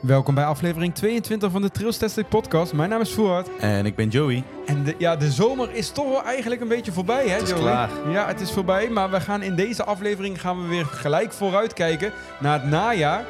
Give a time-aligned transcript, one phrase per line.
[0.00, 2.72] Welkom bij aflevering 22 van de Trailstastic podcast.
[2.72, 3.48] Mijn naam is Voort.
[3.58, 4.44] En ik ben Joey.
[4.66, 7.48] En de, ja, de zomer is toch wel eigenlijk een beetje voorbij, hè Het is
[7.48, 7.60] Joey?
[7.60, 7.88] klaar.
[8.10, 12.12] Ja, het is voorbij, maar we gaan in deze aflevering gaan we weer gelijk vooruitkijken
[12.40, 13.24] naar het najaar.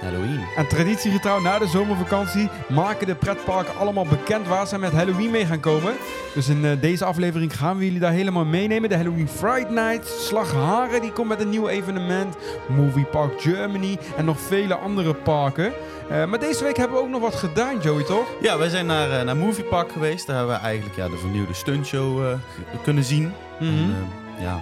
[0.00, 0.40] Halloween.
[0.56, 5.46] En traditiegetrouw na de zomervakantie maken de pretparken allemaal bekend waar ze met Halloween mee
[5.46, 5.94] gaan komen.
[6.34, 8.88] Dus in eh, deze aflevering gaan we jullie daar helemaal meenemen.
[8.88, 12.36] De Halloween Fright Night, Slagharen die komt met een nieuw evenement,
[12.68, 15.72] Movie Park Germany en nog vele andere parken.
[16.08, 18.26] Eh, maar deze week hebben we ook nog wat gedaan, Joey, toch?
[18.40, 20.26] Ja, wij zijn naar, eh, naar Movie Park geweest.
[20.26, 22.36] Daar hebben we eigenlijk ja, de vernieuwde stuntshow
[22.82, 23.32] kunnen zien.
[23.58, 23.94] En,
[24.36, 24.60] eh, ja,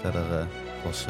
[0.00, 0.46] verder
[0.84, 1.06] was...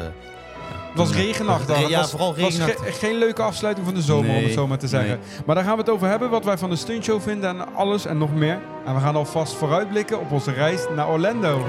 [0.91, 1.77] Het was regenachtig.
[1.77, 2.85] Ja, Het was, vooral was regenachtig.
[2.85, 5.19] ge- geen leuke afsluiting van de zomer, om het zo maar te zeggen.
[5.45, 8.05] Maar daar gaan we het over hebben, wat wij van de stuntshow vinden en alles
[8.05, 8.59] en nog meer.
[8.85, 11.65] En we gaan alvast vooruitblikken op onze reis naar Orlando.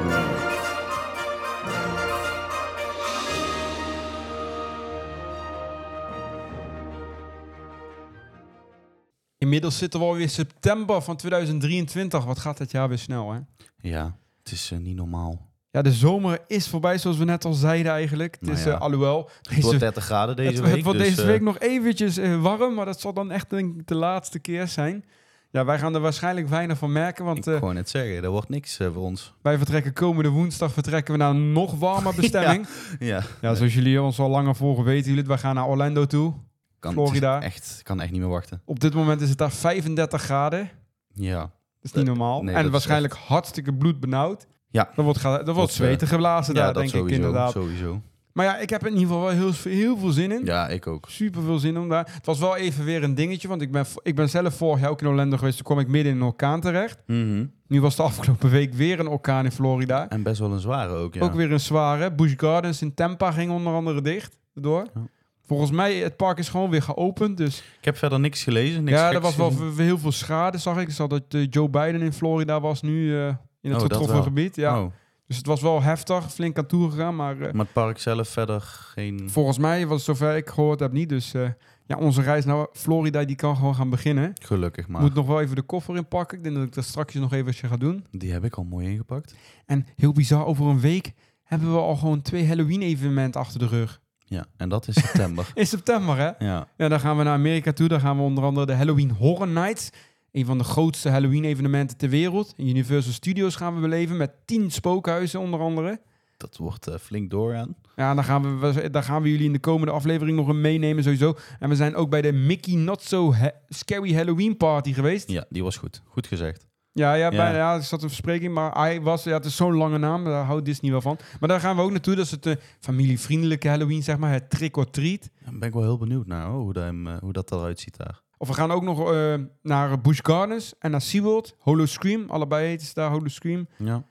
[9.39, 12.25] Inmiddels zitten we alweer september van 2023.
[12.25, 13.39] Wat gaat het jaar weer snel, hè?
[13.77, 15.51] Ja, het is eh, niet normaal.
[15.73, 18.33] Ja, de zomer is voorbij, zoals we net al zeiden eigenlijk.
[18.35, 18.71] Het Nou is, ja.
[18.73, 20.75] eh, alhoewel, Het wordt deze, 30 graden deze het, week.
[20.75, 23.51] het wordt dus, deze eh, week nog eventjes eh, warm, maar dat zal dan echt
[23.51, 25.05] denk ik de laatste keer zijn.
[25.51, 28.49] Ja, wij gaan er waarschijnlijk weinig van merken, want ik wou net zeggen, er wordt
[28.49, 29.35] niks voor ons.
[29.43, 32.67] wij vertrekken komende woensdag vertrekken we naar een nog warmer bestemming.
[32.99, 33.23] ja.
[33.41, 36.35] Ja, zoals jullie ons al langer volgen weten jullie, wij gaan naar Orlando toe.
[36.79, 37.41] kan, Florida.
[37.43, 38.63] Echt, kan echt niet meer wachten.
[38.65, 40.71] Op dit moment is het daar 35 graden.
[41.15, 41.39] Ja.
[41.41, 41.51] Dat
[41.83, 42.43] is niet normaal.
[42.43, 44.47] nee, en hartstikke hartstikke bloedbenauwd.
[44.73, 44.91] Ja.
[44.97, 47.53] Er wordt, er wordt Dat, eh, zweten geblazen ja, daar, dat denk sowieso, ik inderdaad.
[47.53, 48.01] sowieso.
[48.33, 50.45] Maar ja, ik heb in ieder geval wel heel, heel veel zin in.
[50.45, 51.07] Ja, ik ook.
[51.09, 52.09] Super veel zin om daar.
[52.13, 54.91] Het was wel even weer een dingetje, want ik ben, ik ben zelf vorig jaar
[54.91, 55.57] ook in Orlando geweest.
[55.57, 56.99] Toen kwam ik midden in een orkaan terecht.
[57.07, 57.47] Mhm.
[57.67, 60.09] Nu was de afgelopen week weer een orkaan in Florida.
[60.09, 61.21] En best wel een zware ook, ja.
[61.21, 62.13] Ook weer een zware.
[62.13, 64.39] Busch Gardens in Tampa ging onder andere dicht.
[64.55, 64.87] Door.
[64.95, 65.01] Ja.
[65.47, 67.37] Volgens mij, het park is gewoon weer geopend.
[67.37, 68.85] Dus Ik heb verder niks gelezen.
[68.85, 70.89] Niks ja, er was wel heel veel schade, zag ik.
[70.89, 74.23] Ik zag dat eh, Joe Biden in Florida was nu eh, in het Oh, getroffen
[74.23, 74.57] gebied.
[74.57, 74.83] Ja.
[74.83, 74.93] Oh.
[75.27, 77.17] Dus het was wel heftig, flink aan toe gegaan.
[77.17, 79.31] Maar eh, Maar het park zelf verder geen...
[79.31, 81.09] volgens mij was het zover ik gehoord heb niet.
[81.09, 81.49] Dus eh,
[81.87, 84.33] ja, onze reis naar Florida die kan gewoon gaan beginnen.
[84.43, 85.01] Gelukkig maar.
[85.01, 86.37] Moet nog wel even de koffer inpakken.
[86.39, 88.07] Ik denk dat ik dat straks nog even ga doen.
[88.11, 89.35] Die heb ik al mooi ingepakt.
[89.67, 91.13] En heel bizar, over een week
[91.43, 94.01] hebben we al gewoon twee Halloween-evenementen achter de rug.
[94.25, 95.51] Ja, en dat is september.
[95.55, 96.31] In september, hè?
[96.47, 96.69] ja.
[96.77, 97.89] Ja, dan gaan we naar Amerika toe.
[97.89, 99.91] Dan gaan we onder andere de Halloween Horror Nights.
[100.33, 102.53] Een van de grootste Halloween-evenementen ter wereld.
[102.57, 106.01] In Universal Studios gaan we beleven met tien spookhuizen onder andere.
[106.37, 107.75] Dat wordt eh, flink doorgaan.
[107.97, 111.03] Ja, daar gaan, we, daar gaan we jullie in de komende aflevering nog een meenemen
[111.03, 111.35] sowieso.
[111.59, 115.31] En we zijn ook bij de Mickey Not So Ha- Scary Halloween Party geweest.
[115.31, 116.03] Ja, die was goed.
[116.05, 116.67] Goed gezegd.
[116.93, 117.37] Ja, ja, Ja.
[117.37, 120.25] bijna, ja, er zat een verspreking, maar hij was, ja, het is zo'n lange naam,
[120.25, 121.19] daar houdt Disney wel van.
[121.41, 124.51] Maar daar gaan we ook naartoe, dat is het eh, familievriendelijke Halloween, zeg maar, het
[124.51, 125.31] trick or treat.
[125.45, 127.81] Daar ben ik wel heel benieuwd naar hoor, hoe, dat, hem, eh, hoe dat eruit
[127.81, 128.21] ziet daar.
[128.43, 132.67] Of we gaan ook nog eh, naar Busch Gardens en naar SeaWorld, Holo Scream, allebei
[132.67, 133.69] heet ze daar Holo Scream.
[133.79, 134.05] Ja.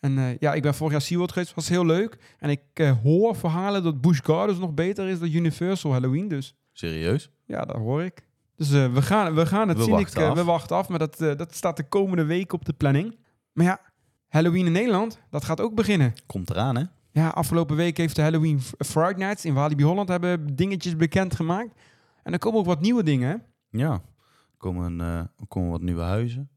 [0.00, 2.18] En eh, ja, ik ben vorig jaar SeaWorld geweest, was heel leuk.
[2.38, 6.54] En ik eh, hoor verhalen dat Busch Gardens nog beter is dan Universal Halloween, dus
[6.72, 7.30] Serieus?
[7.46, 8.26] ja, dat hoor ik.
[8.56, 9.92] Dus we, gaan, we gaan het We zien.
[9.92, 10.34] wachten ik, af.
[10.34, 13.16] we wachten af, maar dat, dat staat de komende week op de planning.
[13.52, 13.80] Maar ja,
[14.28, 16.14] Halloween in Nederland, dat gaat ook beginnen.
[16.26, 16.82] Komt eraan hè?
[17.10, 21.80] Ja, afgelopen week heeft de Halloween Fright Nights in Walibi Holland hebben dingetjes bekendgemaakt.
[22.22, 23.28] En er komen ook wat nieuwe dingen.
[23.28, 23.36] hè?
[23.70, 23.90] Ja.
[23.92, 24.00] Er
[24.58, 26.48] komen, eh, er komen wat nieuwe huizen.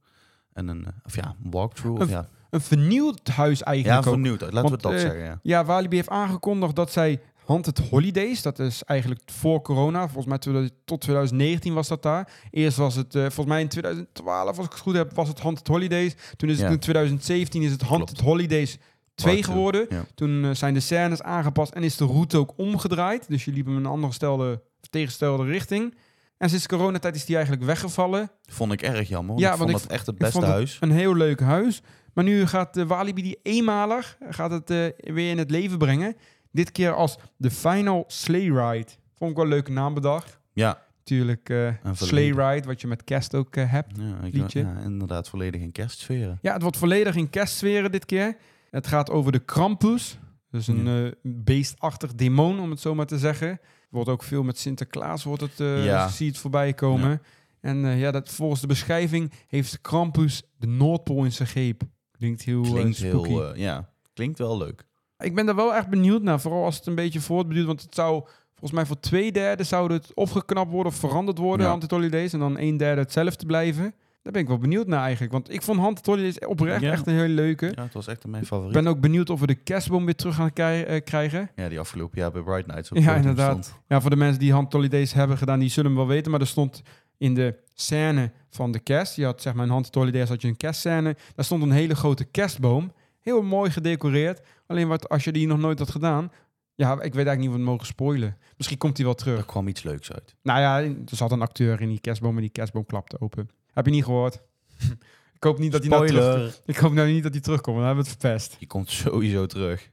[0.54, 2.02] En een, eh, of ja, een walkthrough.
[2.02, 4.14] Of Een- ja, Een vernieuwd huis ja eigenlijk ook.
[4.14, 4.42] vernieuwd.
[4.42, 5.40] Laten we Want, het dat eh, zeggen, ja.
[5.44, 10.38] Ja, Walibi heeft aangekondigd dat zij Haunted Holidays, dat is eigenlijk voor corona, volgens mij
[10.38, 12.32] 2000 tot 2019 was dat daar.
[12.52, 15.68] Eerst was het, volgens mij in 2012, als ik het goed heb, was het Haunted
[15.68, 16.16] Holidays.
[16.36, 16.74] Toen is het Ja.
[16.74, 18.78] in 2017 is het Haunted Holidays
[19.16, 19.86] 2 Part two, geworden.
[19.90, 20.06] Ja.
[20.16, 23.28] Toen zijn de scènes aangepast en is de route ook omgedraaid.
[23.28, 25.96] Dus je liep hem in een andere stelde, tegenstelde richting.
[26.42, 28.32] En sinds coronatijd is die eigenlijk weggevallen.
[28.42, 29.40] Vond ik erg jammer.
[29.40, 30.78] Ja, ik want vond ik- het echt het beste het huis.
[30.80, 31.82] Een heel leuk huis.
[32.14, 36.16] Maar nu gaat de Walibi die eenmalig gaat het, eh, weer in het leven brengen.
[36.52, 38.88] Dit keer als de Final Sleigh Ride.
[39.18, 40.40] Vond ik wel een leuke naam bedacht.
[40.54, 40.82] Ja.
[40.98, 42.38] Natuurlijk eh Een Sleigh.
[42.38, 43.98] Ride, wat je met kerst ook eh, hebt.
[43.98, 44.60] Ja, ik, Liedje.
[44.60, 46.40] ja, inderdaad volledig in kerstsferen.
[46.42, 48.36] Ja, het wordt volledig in kerstsferen dit keer.
[48.72, 50.18] Het gaat over de Krampus.
[50.52, 53.60] Dus een eh, beestachtig demon, om het zo maar te zeggen.
[53.92, 56.08] Wordt ook veel met Sinterklaas, wordt het, eh Ja.
[56.08, 57.22] zie het voorbij komen.
[57.62, 61.82] En eh, ja, dat, volgens de beschrijving heeft Krampus de Noordpool in zijn greep.
[62.12, 63.30] Klinkt heel eh, Klinkt spooky.
[63.30, 64.86] heel, ja, klinkt wel leuk.
[65.18, 67.68] Ik ben daar wel echt benieuwd naar, vooral als het een beetje voortbeduurt.
[67.68, 71.62] Want het zou, volgens mij voor twee derde zou het opgeknapt worden of veranderd worden,
[71.62, 71.68] Ja.
[71.72, 72.34] Haunted Holidays.
[72.34, 73.94] En dan een derde hetzelfde blijven.
[74.22, 75.32] Daar ben ik wel benieuwd naar eigenlijk.
[75.32, 76.92] Want ik vond Haunted Holidays oprecht Ja.
[76.92, 77.72] echt een hele leuke.
[77.76, 78.74] Ja, het was echt mijn Ik favoriet.
[78.74, 81.50] ben ook benieuwd of we de kerstboom weer terug gaan eh, krijgen.
[81.56, 82.92] Ja, die afgelopen jaar bij Bright Nights.
[82.92, 83.66] op Ja, inderdaad.
[83.66, 83.80] stond.
[83.88, 86.32] Ja, voor de mensen die Holidays hebben gedaan, die zullen hem wel weten.
[86.32, 86.82] Maar er stond
[87.18, 90.58] in de scène van de kerst, je had zeg maar in Holidays had je een
[90.58, 91.16] kerstscène.
[91.36, 92.94] Daar stond een hele grote kerstboom.
[93.20, 94.42] Heel mooi gedecoreerd.
[94.68, 96.32] Alleen wat, als je die nog nooit had gedaan,
[96.76, 98.38] ja, ik weet eigenlijk niet of we het mogen spoilen.
[98.58, 99.38] Misschien komt hij wel terug.
[99.38, 100.36] Er kwam iets leuks uit.
[100.44, 103.50] Nou ja, er zat een acteur in die kerstboom en die kerstboom klapte open.
[103.72, 104.36] Heb je niet gehoord?
[105.38, 107.86] ik hoop niet dat hij nou terug, Ik hoop nou niet dat hij terugkomt, dan
[107.86, 108.56] hebben we het verpest.
[108.60, 109.92] Die komt sowieso terug.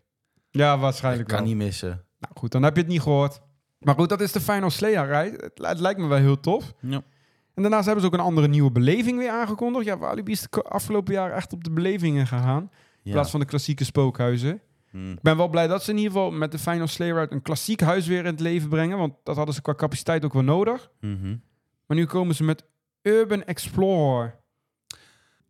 [0.51, 1.47] Ja, Ik waarschijnlijk kan wel.
[1.47, 2.05] niet missen.
[2.19, 3.41] Nou goed, dan heb je het niet gehoord.
[3.79, 5.37] Maar goed, dat is de Final Slayer ride.
[5.45, 6.73] Het, het lijkt me wel heel tof.
[6.81, 7.03] Ja.
[7.55, 9.85] En daarnaast hebben ze ook een andere nieuwe beleving weer aangekondigd.
[9.85, 12.63] Ja, Walibi is de afgelopen jaar echt op de belevingen gegaan.
[12.63, 12.71] In
[13.03, 13.13] Ja.
[13.13, 14.61] plaats van de klassieke spookhuizen.
[14.91, 15.11] Hm.
[15.13, 17.43] Ik ben wel blij dat ze in ieder geval met de Final Slayer ride een
[17.43, 18.99] klassiek huis weer in het leven brengen.
[18.99, 20.91] Want dat hadden ze qua capaciteit ook wel nodig.
[21.01, 21.37] Mhm.
[21.87, 22.65] Maar nu komen ze met
[23.09, 24.41] Urban Explorer.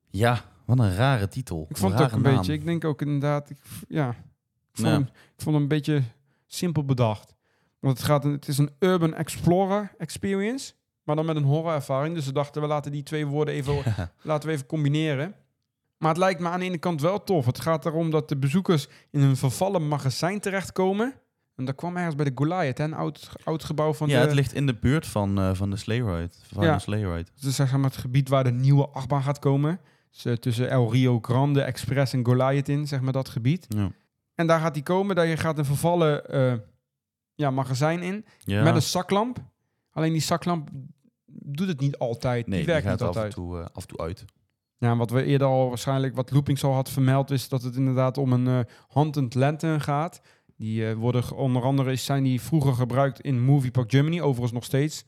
[0.06, 1.66] Ja, wat een rare titel.
[1.68, 2.36] Ik vond het ook een naam.
[2.36, 3.58] beetje, ik denk ook inderdaad, ik,
[3.88, 6.02] ja, ik vond, ik hem een beetje
[6.46, 7.34] simpel bedacht.
[7.78, 10.72] Want het, gaat, het is een Urban Explorer experience,
[11.02, 12.14] maar dan met een horrorervaring.
[12.14, 14.12] Dus we dachten, we laten die twee woorden even, Ja.
[14.22, 15.34] laten we even combineren.
[15.98, 17.46] Maar het lijkt me aan de ene kant wel tof.
[17.46, 21.14] Het gaat erom dat de bezoekers in een vervallen magazijn terechtkomen.
[21.58, 24.26] En dat kwam ergens bij de Goliath, hè, een oud, oud gebouw van ja, de...
[24.26, 26.30] het ligt in de buurt van, eh, van de Sleigh Ride.
[26.52, 26.74] Van Ja.
[26.74, 27.30] de Sleigh Ride.
[27.34, 29.80] Het is zeg maar het gebied waar de nieuwe achtbaan gaat komen.
[30.10, 33.66] Dus, eh, tussen El Rio Grande, Express en Goliath in, zeg maar dat gebied.
[33.68, 33.90] Ja.
[34.34, 35.16] En daar gaat die komen.
[35.16, 36.54] Daar je gaat een vervallen eh,
[37.34, 38.24] ja, magazijn in.
[38.38, 38.62] Ja.
[38.62, 39.38] Met een zaklamp.
[39.92, 40.68] Alleen die zaklamp
[41.26, 42.46] doet het niet altijd.
[42.46, 43.34] nee, die die werkt gaat niet af en, altijd.
[43.34, 44.24] toe, eh, af en toe uit.
[44.78, 47.76] Ja, en wat we eerder al waarschijnlijk, wat Loopings al had vermeld, is dat het
[47.76, 50.20] inderdaad om een eh Haunted Lantern gaat.
[50.58, 54.64] Die eh, worden onder andere zijn die vroeger gebruikt in Movie Park Germany, overigens nog
[54.64, 55.04] steeds.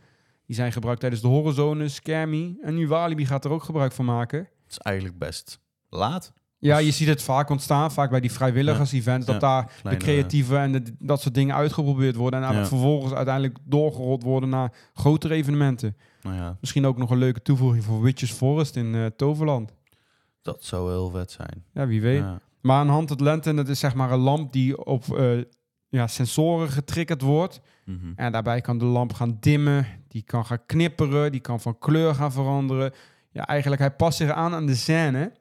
[0.47, 2.58] Die zijn gebruikt tijdens de Horrorzone, Scare Me.
[2.62, 4.38] En nu Walibi gaat er ook gebruik van maken.
[4.38, 6.32] Het is eigenlijk best laat.
[6.58, 9.41] Ja, je ziet het vaak ontstaan, vaak bij die vrijwilligers-events, dat Ja.
[9.41, 12.41] daar de creatieve en de- dat soort dingen uitgeprobeerd worden.
[12.43, 12.67] En dan Ja.
[12.67, 15.97] vervolgens uiteindelijk doorgerold worden naar grotere evenementen.
[16.23, 19.73] Nou ja, Misschien ook nog een leuke toevoeging voor Witches Forest in eh, Toverland.
[20.43, 21.64] dat zou heel vet zijn.
[21.73, 22.25] Ja, wie weet.
[22.61, 25.39] Maar een Haunted Lantern, dat is zeg maar een lamp die op eh,
[25.89, 27.61] ja, sensoren getriggerd wordt.
[27.85, 28.12] Mhm.
[28.17, 32.15] En daarbij kan de lamp gaan dimmen, die kan gaan knipperen, die kan van kleur
[32.15, 32.93] gaan veranderen.
[33.31, 35.33] Ja, eigenlijk hij past zich aan aan de scène.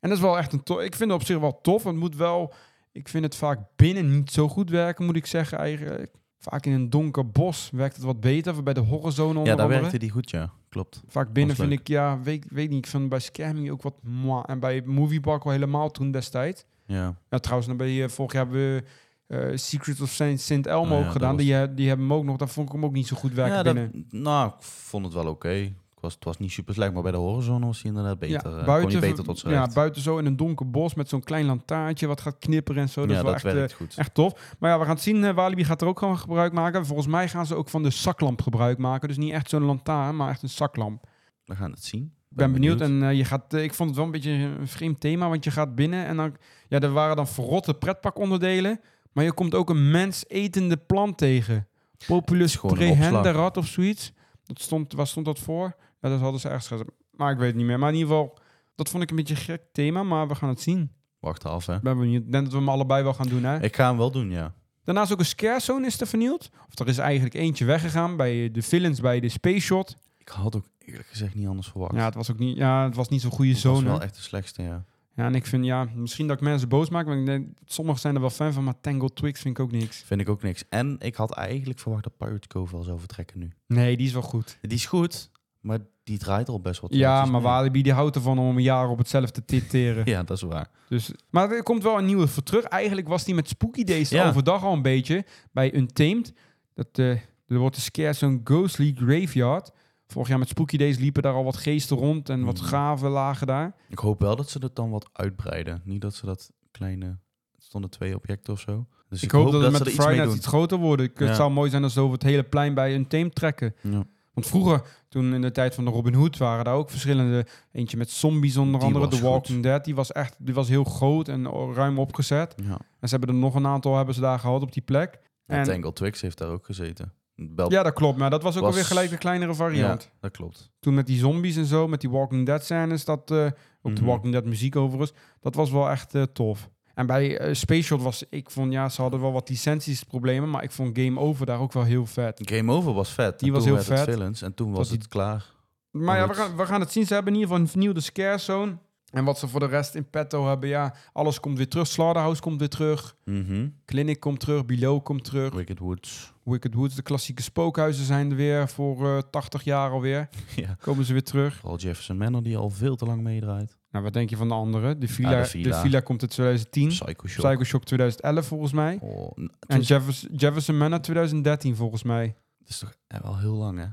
[0.00, 0.80] En dat is wel echt een tof.
[0.80, 1.84] Ik vind het op zich wel tof.
[1.84, 2.52] Het moet wel,
[2.92, 6.14] ik vind het vaak binnen niet zo goed werken, moet ik zeggen eigenlijk.
[6.50, 8.62] Vaak in een donker bos werkt het wat beter.
[8.62, 10.52] Bij de horrorzone onder Ja, daar werkte die goed, ja.
[10.68, 11.02] Klopt.
[11.08, 14.42] Vaak binnen vind ik, ja, weet, weet niet, ik vind bij Scamming ook wat moi.
[14.46, 16.64] En bij Movie Park al helemaal toen destijds.
[16.86, 17.14] Ja.
[17.30, 18.82] Ja, trouwens, dan ben je, vorig jaar hebben we
[19.26, 21.36] eh, Secret of Saint, Saint Elmo Oh ja, ook gedaan.
[21.36, 23.32] was- Die, die hebben hem ook nog, daar vond ik hem ook niet zo goed
[23.34, 24.06] werken ja, dat- binnen.
[24.10, 25.50] nou, ik vond het wel oké.
[25.50, 28.50] Ik Was, het was niet super slecht, maar bij de Horizon was hij inderdaad beter.
[28.50, 31.08] ja, eh, buiten, kon hij beter tot ja, buiten zo in een donker bos met
[31.08, 33.00] zo'n klein lantaartje wat gaat knipperen en zo.
[33.00, 33.94] Dat ja, is wel dat echt, eh, werkt goed.
[33.96, 34.54] echt tof.
[34.58, 35.24] Maar ja, we gaan het zien.
[35.24, 36.86] eh, Walibi gaat er ook gewoon gebruik maken.
[36.86, 39.08] Volgens mij gaan ze ook van de zaklamp gebruik maken.
[39.08, 41.04] Dus niet echt zo'n lantaarn, maar echt een zaklamp.
[41.44, 42.12] We gaan het zien.
[42.30, 42.80] Ik ben benieuwd.
[42.80, 45.74] En je gaat, ik vond het wel een beetje een vreemd thema, want je gaat
[45.74, 46.36] binnen en dan,
[46.68, 48.80] ja, er waren dan verrotte pretparkonderdelen,
[49.12, 51.66] maar je komt ook een mens etende plant tegen.
[52.06, 54.12] Populus prehenderat of zoiets.
[54.44, 55.76] Dat stond, waar stond dat voor?
[56.00, 56.90] Ja, dat hadden ze ergens gezet.
[57.10, 57.78] Maar ik weet het niet meer.
[57.78, 58.38] Maar in ieder geval,
[58.74, 60.92] dat vond ik een beetje een gek thema, maar we gaan het zien.
[61.20, 61.80] Wacht af, hè.
[61.80, 62.22] Ben benieuwd.
[62.24, 63.62] Ik denk dat we hem allebei wel gaan doen, hè?
[63.62, 64.54] Ik ga hem wel doen, ja.
[64.84, 66.50] Daarnaast ook een scare zone is er vernieuwd.
[66.68, 69.96] Of er is eigenlijk eentje weggegaan bij de villains bij de Space Shot.
[70.16, 71.94] Ik had ook eerlijk gezegd niet anders verwacht.
[71.94, 73.88] Ja, het was ook niet, ja, het was niet zo'n goede Het was zone.
[73.88, 74.84] wel echt de slechtste, ja.
[75.14, 78.00] Ja, en ik vind, ja, misschien dat ik mensen boos maak, maar ik denk, sommigen
[78.00, 80.02] zijn er wel fan van, maar Tangled Twigs vind ik ook niks.
[80.06, 80.64] Vind ik ook niks.
[80.68, 83.50] En ik had eigenlijk verwacht dat Pirates Cove wel zou vertrekken nu.
[83.66, 84.58] Nee, die is wel goed.
[84.60, 85.30] Die is goed,
[85.68, 86.94] maar die draait al best wat.
[86.94, 87.40] Ja, maar.
[87.40, 90.04] Walibi die houdt ervan om een jaar op hetzelfde te titeren.
[90.14, 90.70] Ja, dat is waar.
[90.88, 92.64] dus, maar er komt wel een nieuwe voor terug.
[92.64, 94.28] Eigenlijk was die met Spooky Days Ja.
[94.28, 96.32] overdag al een beetje bij Untamed.
[96.74, 97.10] Dat, eh,
[97.46, 99.70] er wordt de scare zo'n Ghostly Graveyard.
[100.06, 102.64] Vorig jaar met Spooky Days liepen daar al wat geesten rond en wat Mhm.
[102.66, 103.74] graven lagen daar.
[103.88, 105.80] Ik hoop wel dat ze het dan wat uitbreiden.
[105.84, 107.06] Niet dat ze dat kleine...
[107.54, 108.86] Het stonden twee objecten of zo.
[109.08, 111.02] Dus ik, hoop dat, het ze met er Friday iets iets groter wordt.
[111.02, 111.34] Ik- Het Ja.
[111.34, 113.74] zou mooi zijn als ze over het hele plein bij Untamed trekken.
[113.82, 114.04] Ja.
[114.38, 117.46] Want vroeger, toen in de tijd van de Robin Hood, waren daar ook verschillende.
[117.72, 119.08] Eentje met zombies onder Die andere.
[119.16, 119.84] The Walking Dead.
[119.84, 122.54] Die was echt die was heel groot en ruim opgezet.
[122.64, 122.78] Ja.
[123.00, 125.18] En ze hebben er nog een aantal hebben ze daar gehad op die plek.
[125.46, 127.12] En Tangle Twix heeft daar ook gezeten.
[127.34, 128.18] Bel Ja, dat klopt.
[128.18, 130.02] Maar dat was ook Was- alweer gelijk een kleinere variant.
[130.02, 130.70] Ja, dat klopt.
[130.80, 133.04] Toen met die zombies en zo, met die Walking Dead scènes.
[133.04, 133.44] Dat, eh,
[133.82, 134.04] ook de Mhm.
[134.04, 135.12] Walking Dead muziek overigens.
[135.40, 136.70] Dat was wel echt eh, tof.
[136.98, 140.50] En bij Space Shot was, ik vond, ja, ze hadden wel wat licentiesproblemen.
[140.50, 142.40] Maar ik vond Game Over daar ook wel heel vet.
[142.44, 143.38] Game Over was vet.
[143.38, 144.04] Die En was toen heel vet.
[144.10, 145.44] villains en toen was die- het klaar.
[145.90, 147.06] Maar ja, we gaan, we gaan het zien.
[147.06, 148.76] Ze hebben in ieder geval een vernieuwde scare zone.
[149.10, 151.86] En wat ze voor de rest in petto hebben, ja, alles komt weer terug.
[151.86, 153.16] Slaughterhouse komt weer terug.
[153.24, 153.68] Mhm.
[153.84, 154.66] Clinic komt terug.
[154.66, 155.54] Below komt terug.
[155.54, 156.32] Wicked Woods.
[156.44, 160.28] Wicked Woods, de klassieke spookhuizen zijn er weer voor eh 80 jaar alweer.
[160.56, 160.76] ja.
[160.80, 161.56] Komen ze weer terug.
[161.56, 163.76] Vooral Jefferson Manor die al veel te lang meedraait.
[163.90, 164.98] Nou, wat denk je van de andere?
[164.98, 166.00] De Villa, Ja, de de Villa.
[166.00, 166.88] Komt in 2010.
[166.88, 167.44] Psycho Shock.
[167.44, 168.98] Psycho Shock 2011 volgens mij.
[169.02, 169.30] Oh,
[169.66, 172.36] En Jefferson, Jefferson Manor 2013 volgens mij.
[172.58, 173.86] het is toch wel heel lang, hè?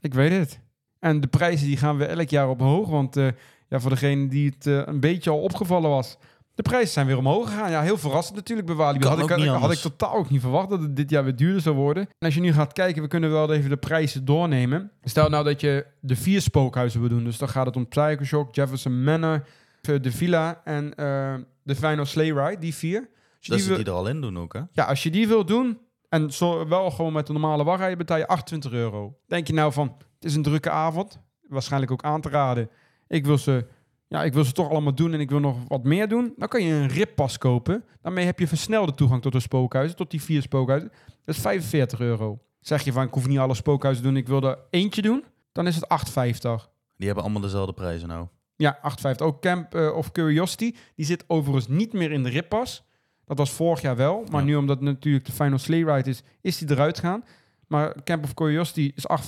[0.00, 0.60] Ik weet het.
[0.98, 2.88] En de prijzen die gaan weer elk jaar omhoog.
[2.88, 3.28] Want eh,
[3.68, 6.16] ja, voor degene die het eh, een beetje al opgevallen was.
[6.54, 7.70] De prijzen zijn weer omhoog gegaan.
[7.70, 9.06] Ja, heel verrassend natuurlijk bij Walibi.
[9.06, 11.76] Had ik, had ik totaal ook niet verwacht dat het dit jaar weer duurder zou
[11.76, 12.02] worden.
[12.02, 14.90] En als je nu gaat kijken, we kunnen wel even de prijzen doornemen.
[15.02, 17.24] Stel nou dat je de vier spookhuizen wil doen.
[17.24, 19.44] Dus dan gaat het om Psycho Shock, Jefferson Manor,
[19.80, 22.60] eh, de Villa en eh, de Final Sleigh Ride.
[22.60, 22.98] Die vier.
[22.98, 23.08] Als
[23.40, 24.60] je Dat die wil- die er al in doen ook, hè?
[24.72, 25.78] ja, als je die wil doen
[26.08, 29.16] en zo, wel gewoon met de normale wachtrij betaal je 28 euro.
[29.26, 31.18] Denk je nou van, het is een drukke avond,
[31.48, 32.70] waarschijnlijk ook aan te raden.
[33.08, 33.66] Ik wil ze,
[34.12, 36.32] ja, ik wil ze toch allemaal doen en ik wil nog wat meer doen.
[36.36, 37.84] Dan kan je een rippas kopen.
[38.02, 40.92] Daarmee heb je versnelde toegang tot de spookhuizen, tot die vier spookhuizen.
[41.24, 42.38] Dat is 45 euro.
[42.60, 45.24] Zeg je van, ik hoef niet alle spookhuizen te doen, ik wil er eentje doen.
[45.52, 46.70] Dan is het 8,50.
[46.96, 48.26] Die hebben allemaal dezelfde prijzen nou.
[48.56, 48.78] Ja,
[49.12, 49.16] 8,50.
[49.22, 50.74] Ook Camp eh, of Curiosity.
[50.94, 52.84] Die zit overigens niet meer in de rippas.
[53.24, 54.24] Dat was vorig jaar wel.
[54.30, 54.46] Maar Ja.
[54.46, 57.24] nu, omdat het natuurlijk de Final Sleigh Ride is, is die eruit gaan.
[57.72, 59.26] Maar Camp of Curiosity is 8,50.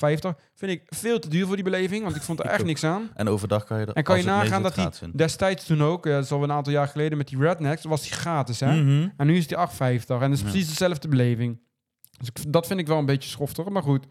[0.54, 2.02] Vind ik veel te duur voor die beleving.
[2.02, 3.10] Want ik vond er echt niks aan.
[3.14, 6.24] En overdag kan je er En kan je nagaan dat die destijds toen ook, dat
[6.24, 8.60] is al een aantal jaar geleden met die Rednecks, was die gratis.
[8.60, 8.82] Hè?
[8.82, 9.08] Mhm.
[9.16, 10.22] En nu is die 8,50.
[10.22, 10.50] En dat is Ja.
[10.50, 11.60] precies dezelfde beleving.
[12.18, 13.68] Dus ik, dat vind ik wel een beetje schoftig.
[13.68, 14.06] Maar goed.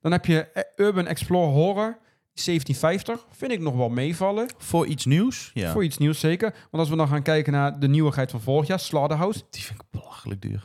[0.00, 1.98] Dan heb je eh, Urban Explorer Horror.
[2.44, 3.26] 1750.
[3.30, 4.48] Vind ik nog wel meevallen.
[4.58, 5.50] Voor iets nieuws?
[5.54, 5.72] Ja.
[5.72, 6.50] Voor iets nieuws zeker.
[6.50, 9.80] Want als we dan gaan kijken naar de nieuwigheid van vorig jaar, Slaughterhouse, Die vind
[9.80, 10.64] ik belachelijk duur.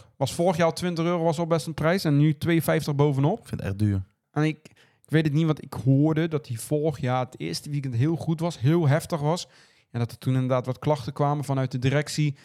[0.00, 0.06] 22,50.
[0.16, 2.04] Was vorig jaar al 20 euro, was al best een prijs.
[2.04, 3.38] En nu 2,50 bovenop.
[3.38, 4.02] Ik vind het echt duur.
[4.30, 4.58] En ik,
[5.02, 8.16] ik weet het niet, want ik hoorde dat die vorig jaar het eerste weekend heel
[8.16, 9.48] goed was, heel heftig was.
[9.90, 12.36] En dat er toen inderdaad wat klachten kwamen vanuit de directie.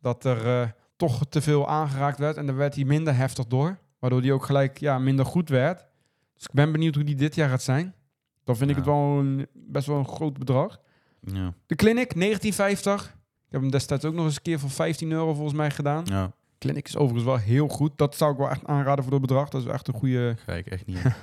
[0.00, 2.36] Dat er eh, toch te veel aangeraakt werd.
[2.36, 3.78] En dan werd hij minder heftig door.
[3.98, 5.86] Waardoor die ook gelijk ja, minder goed werd.
[6.40, 7.94] Dus ik ben benieuwd hoe die dit jaar gaat zijn.
[8.44, 10.80] Dan vind ik het wel een, best wel een groot bedrag.
[11.20, 11.54] Ja.
[11.66, 13.04] De Clinic, 1950.
[13.06, 13.12] Ik
[13.50, 16.04] heb hem destijds ook nog eens een keer voor 15 euro volgens mij gedaan.
[16.06, 17.92] ja, Clinic is overigens wel heel goed.
[17.98, 19.48] Dat zou ik wel echt aanraden voor dat bedrag.
[19.48, 20.34] Dat is echt een goede...
[20.44, 20.98] ga ik echt niet.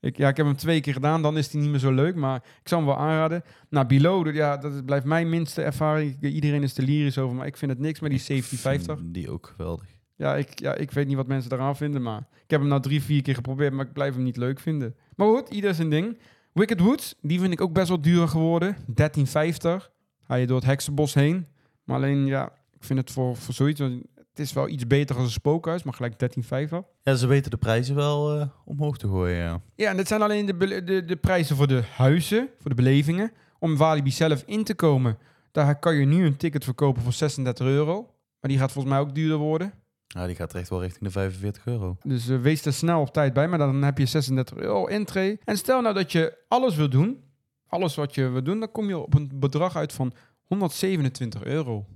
[0.00, 1.22] Ik, ja, ik heb hem twee keer gedaan.
[1.22, 2.14] Dan is die niet meer zo leuk.
[2.14, 3.42] Maar ik zou hem wel aanraden.
[3.68, 6.22] Nou, Below, dat- ja, dat blijft mijn minste ervaring.
[6.22, 7.36] Iedereen is er lyrisch over.
[7.36, 8.98] Maar ik vind het niks met die 1750.
[8.98, 9.86] Vind Die ook geweldig.
[10.20, 12.02] Ja ik, ja, ik weet niet wat mensen eraan vinden.
[12.02, 13.72] Maar ik heb hem nou drie, vier keer geprobeerd.
[13.72, 14.94] Maar ik blijf hem niet leuk vinden.
[15.16, 16.18] Maar goed, ieder zijn ding.
[16.52, 18.76] Wicked Woods, die vind ik ook best wel duur geworden.
[18.86, 19.90] 1350.
[20.26, 21.46] Ga je door het heksenbos heen.
[21.84, 23.80] Maar alleen, ja, ik vind het voor, voor zoiets...
[23.80, 27.02] Het is wel iets beter als een spookhuis, maar gelijk 1350.
[27.02, 29.60] Ja, ze weten de prijzen wel eh, omhoog te gooien, ja.
[29.74, 33.32] Ja, en dit zijn alleen de, de, de prijzen voor de huizen, voor de belevingen.
[33.58, 35.18] Om Walibi zelf in te komen,
[35.52, 37.94] daar kan je nu een ticket verkopen voor 36 euro.
[38.40, 39.72] Maar die gaat volgens mij ook duurder worden.
[40.14, 41.96] Ja, die gaat echt wel richting de 45 euro.
[42.02, 45.38] Dus eh, wees er snel op tijd bij, maar dan heb je 36 euro intree.
[45.44, 47.20] En stel nou dat je alles wil doen,
[47.66, 50.12] alles wat je wil doen, dan kom je op een bedrag uit van
[50.44, 51.86] 127 euro.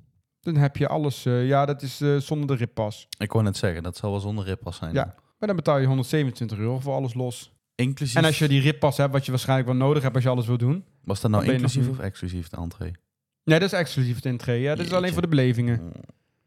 [0.40, 3.08] Dan heb je alles, eh, ja, dat is eh, zonder de rippas.
[3.18, 4.94] Ik wou net zeggen, dat zal wel zonder rippas zijn.
[4.94, 5.04] Ja.
[5.04, 5.12] dan.
[5.38, 7.52] Maar dan betaal je 127 euro voor alles los.
[7.74, 8.16] Inclusief.
[8.16, 10.46] En als je die rippas hebt, wat je waarschijnlijk wel nodig hebt als je alles
[10.46, 10.84] wil doen.
[11.04, 12.92] Was dat nou nog inclusief of exclusief de entree?
[13.44, 14.60] Nee, dat is exclusief het intree.
[14.60, 15.92] Ja, dat is alleen voor de belevingen.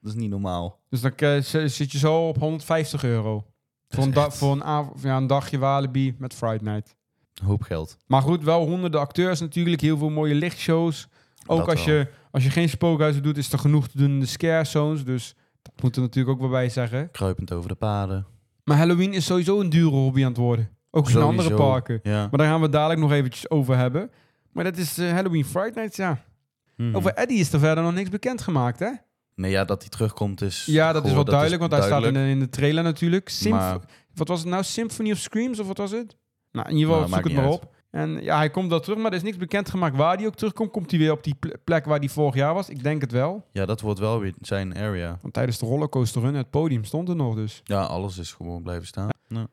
[0.02, 0.80] Dat is niet normaal.
[0.90, 3.46] Dus dan eh, z- zit je zo op 150 euro.
[3.90, 6.96] Voor een, da- echt- voor een, av- ja, een dagje Walibi met Friday Night.
[7.34, 7.98] Een hoop geld.
[8.08, 9.82] Maar goed, wel honderden acteurs natuurlijk.
[9.82, 11.08] Heel veel mooie lichtshows.
[11.46, 11.96] Ook Dat als wel.
[11.96, 15.04] je, als je geen spookhuizen doet, is er genoeg te doen in de scare zones.
[15.04, 17.12] Dus dat moet er natuurlijk ook wel bij zeggen.
[17.12, 18.26] Kruipend over de paden.
[18.64, 20.70] Maar Halloween is sowieso een dure hobby aan het worden.
[20.92, 21.70] Ook in andere Sowieso.
[21.70, 22.00] parken.
[22.04, 22.20] Ja.
[22.20, 24.12] Maar daar gaan we het dadelijk nog eventjes over hebben.
[24.52, 26.24] Maar dat is eh, Halloween Friday Night, ja.
[26.76, 26.96] Mhm.
[26.96, 28.90] Over Eddie is er verder nog niks bekend gemaakt, hè?
[29.38, 30.66] Nee, ja, dat hij terugkomt is...
[30.66, 33.32] Ja, dat is wel duidelijk, want hij staat in de, in de trailer natuurlijk.
[33.50, 33.80] Maar-
[34.14, 34.64] Wat was het nou?
[34.64, 36.16] Symphony of Screams of wat was het?
[36.52, 37.76] Nou, in ieder geval, Nou, zoek het maar op.
[37.92, 40.36] En ja, hij komt wel terug, maar er is niks bekend gemaakt waar hij ook
[40.36, 40.72] terugkomt.
[40.72, 42.70] Komt hij weer op die ple- plek waar hij vorig jaar was?
[42.70, 43.46] Ik denk het wel.
[43.52, 45.18] Ja, dat wordt wel weer zijn area.
[45.22, 47.62] Want tijdens de rollercoaster run, het podium stond er nog dus.
[47.64, 49.10] Ja, alles is gewoon blijven staan.
[49.28, 49.48] Ja.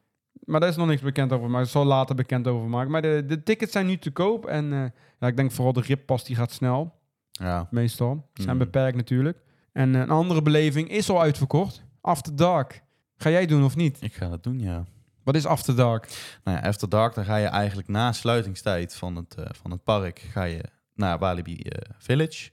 [0.45, 2.91] Maar daar is nog niks bekend over, maar er zal later bekend over maken.
[2.91, 4.47] Maar de, de tickets zijn nu te koop.
[4.47, 4.85] En eh,
[5.21, 6.95] ja, ik denk vooral de rippas die gaat snel,
[7.31, 7.69] Ja.
[7.71, 8.29] meestal.
[8.35, 8.59] Zijn Mhm.
[8.65, 9.39] beperkt natuurlijk.
[9.75, 11.83] En eh, een andere beleving is al uitverkocht.
[12.01, 12.83] After Dark.
[13.17, 13.99] Ga jij doen of niet?
[14.01, 14.85] ik ga dat doen, ja.
[15.23, 16.09] Wat is After Dark?
[16.45, 19.85] Nou ja, After Dark, dan ga je eigenlijk na sluitingstijd van het, eh, van het
[19.85, 20.19] park...
[20.19, 20.65] ga je
[20.95, 22.51] naar Walibi eh, Village.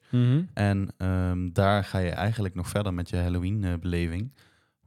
[0.53, 4.31] En ehm, daar ga je eigenlijk nog verder met je Halloween-beleving.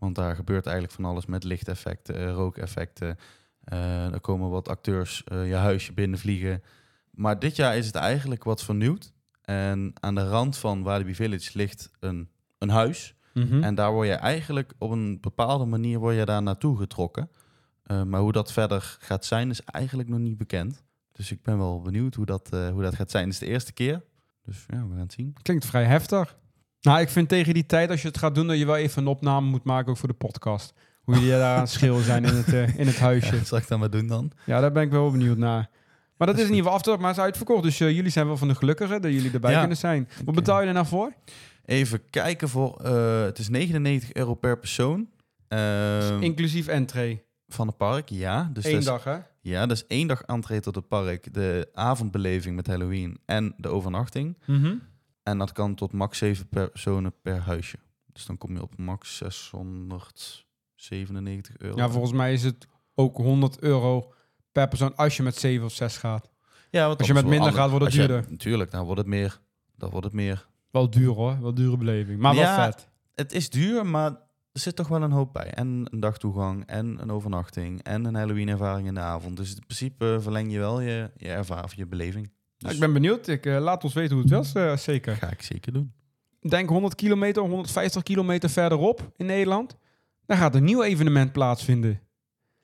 [0.05, 3.17] Want daar gebeurt eigenlijk van alles met lichteffecten, eh, rookeffecten.
[3.65, 6.63] Eh er komen wat acteurs eh, je huisje binnenvliegen.
[7.11, 9.13] Maar dit jaar is het eigenlijk wat vernieuwd.
[9.45, 13.15] En aan de rand van Walibi Village ligt een, een huis.
[13.35, 13.63] Mhm.
[13.63, 17.31] En daar word je eigenlijk op een bepaalde manier word je daar naartoe getrokken.
[17.83, 20.83] Eh, maar hoe dat verder gaat zijn, is eigenlijk nog niet bekend.
[21.13, 23.25] Dus ik ben wel benieuwd hoe dat, eh, hoe dat gaat zijn.
[23.25, 24.03] Het is de eerste keer.
[24.45, 25.37] Dus ja, we gaan het zien.
[25.43, 26.37] Klinkt vrij heftig.
[26.81, 29.03] Nou, ik vind tegen die tijd, als je het gaat doen, dat je wel even
[29.03, 30.73] een opname moet maken, ook voor de podcast.
[31.03, 33.37] Hoe jullie daar aan het schreeuwen zijn in het, eh, in het huisje.
[33.37, 34.31] Ja, zal ik dat maar doen dan?
[34.47, 35.71] Ja, daar ben ik wel benieuwd naar.
[36.17, 37.63] Maar dat is in ieder geval af, maar het is uitverkocht.
[37.63, 39.59] Dus eh, jullie zijn wel van de gelukkigen dat jullie erbij Ja.
[39.59, 40.09] kunnen zijn.
[40.25, 41.13] Wat betaal je er nou voor?
[41.65, 42.77] Even kijken voor...
[42.81, 45.09] eh, het is 99 euro per persoon.
[45.49, 47.23] Ehm, Inclusief entree.
[47.49, 48.51] van het park, ja.
[48.53, 49.17] Dus Eén dag, hè?
[49.41, 51.35] Ja, dus één dag entree tot het park.
[51.35, 54.39] De avondbeleving met Halloween en de overnachting.
[54.47, 54.75] Mhm.
[55.23, 57.77] En dat kan tot max 7 personen per huisje.
[58.13, 61.77] Dus dan kom je op max 697 euro.
[61.77, 64.13] Ja, volgens mij is het ook 100 euro
[64.55, 66.31] per persoon als je met 7 of 6 gaat.
[66.71, 68.31] Ja, want Als je met wel minder gaat, wordt het als je- duurder.
[68.31, 69.41] Natuurlijk, dan wordt het meer.
[69.77, 70.47] Dan wordt het meer.
[70.71, 72.21] Wel duur hoor, wel dure beleving.
[72.21, 72.65] Maar wel Ja.
[72.65, 72.89] vet.
[73.15, 74.11] Het is duur, maar
[74.53, 75.51] er zit toch wel een hoop bij.
[75.51, 79.37] En een dagtoegang, en een overnachting, en een Halloween-ervaring in de avond.
[79.37, 82.33] Dus in principe verleng je wel je, je ervaring, of je beleving.
[82.59, 83.27] Dus ik ben benieuwd.
[83.29, 85.17] Ik, eh, laat ons weten hoe het was, eh, zeker.
[85.17, 85.93] ga ik zeker doen.
[86.49, 89.77] Denk 100 kilometer, 150 kilometer verderop in Nederland.
[90.27, 92.01] Daar gaat een nieuw evenement plaatsvinden.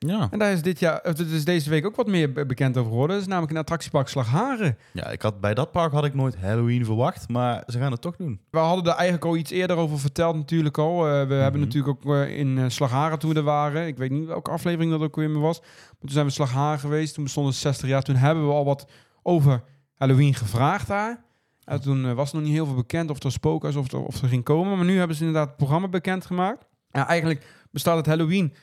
[0.07, 0.27] Ja.
[0.31, 2.89] En daar is, dit jaar, dit is deze week ook wat meer be- bekend over
[2.91, 3.15] geworden.
[3.15, 4.77] Dat is namelijk een attractiepark Slagharen.
[4.93, 8.01] ja, ik had, bij dat park had ik nooit Halloween verwacht, maar ze gaan het
[8.01, 8.39] toch doen.
[8.49, 11.07] We hadden er eigenlijk al iets eerder over verteld natuurlijk al.
[11.07, 11.69] Eh, we hebben Mhm.
[11.69, 13.87] natuurlijk ook eh, in eh, Slagharen toen we er waren.
[13.87, 15.59] Ik weet niet welke aflevering dat ook weer was.
[15.59, 17.13] Maar toen zijn we Slagharen geweest.
[17.13, 18.01] Toen bestond het 60 jaar.
[18.01, 18.87] Toen hebben we al wat
[19.23, 19.63] over
[19.95, 21.23] Halloween gevraagd daar.
[21.63, 24.21] En toen eh, was nog niet heel veel bekend of er spookhuis of er, of
[24.21, 24.75] er ging komen.
[24.77, 26.65] Maar nu hebben ze inderdaad het programma bekendgemaakt.
[26.91, 28.53] Ja, eigenlijk bestaat het Halloween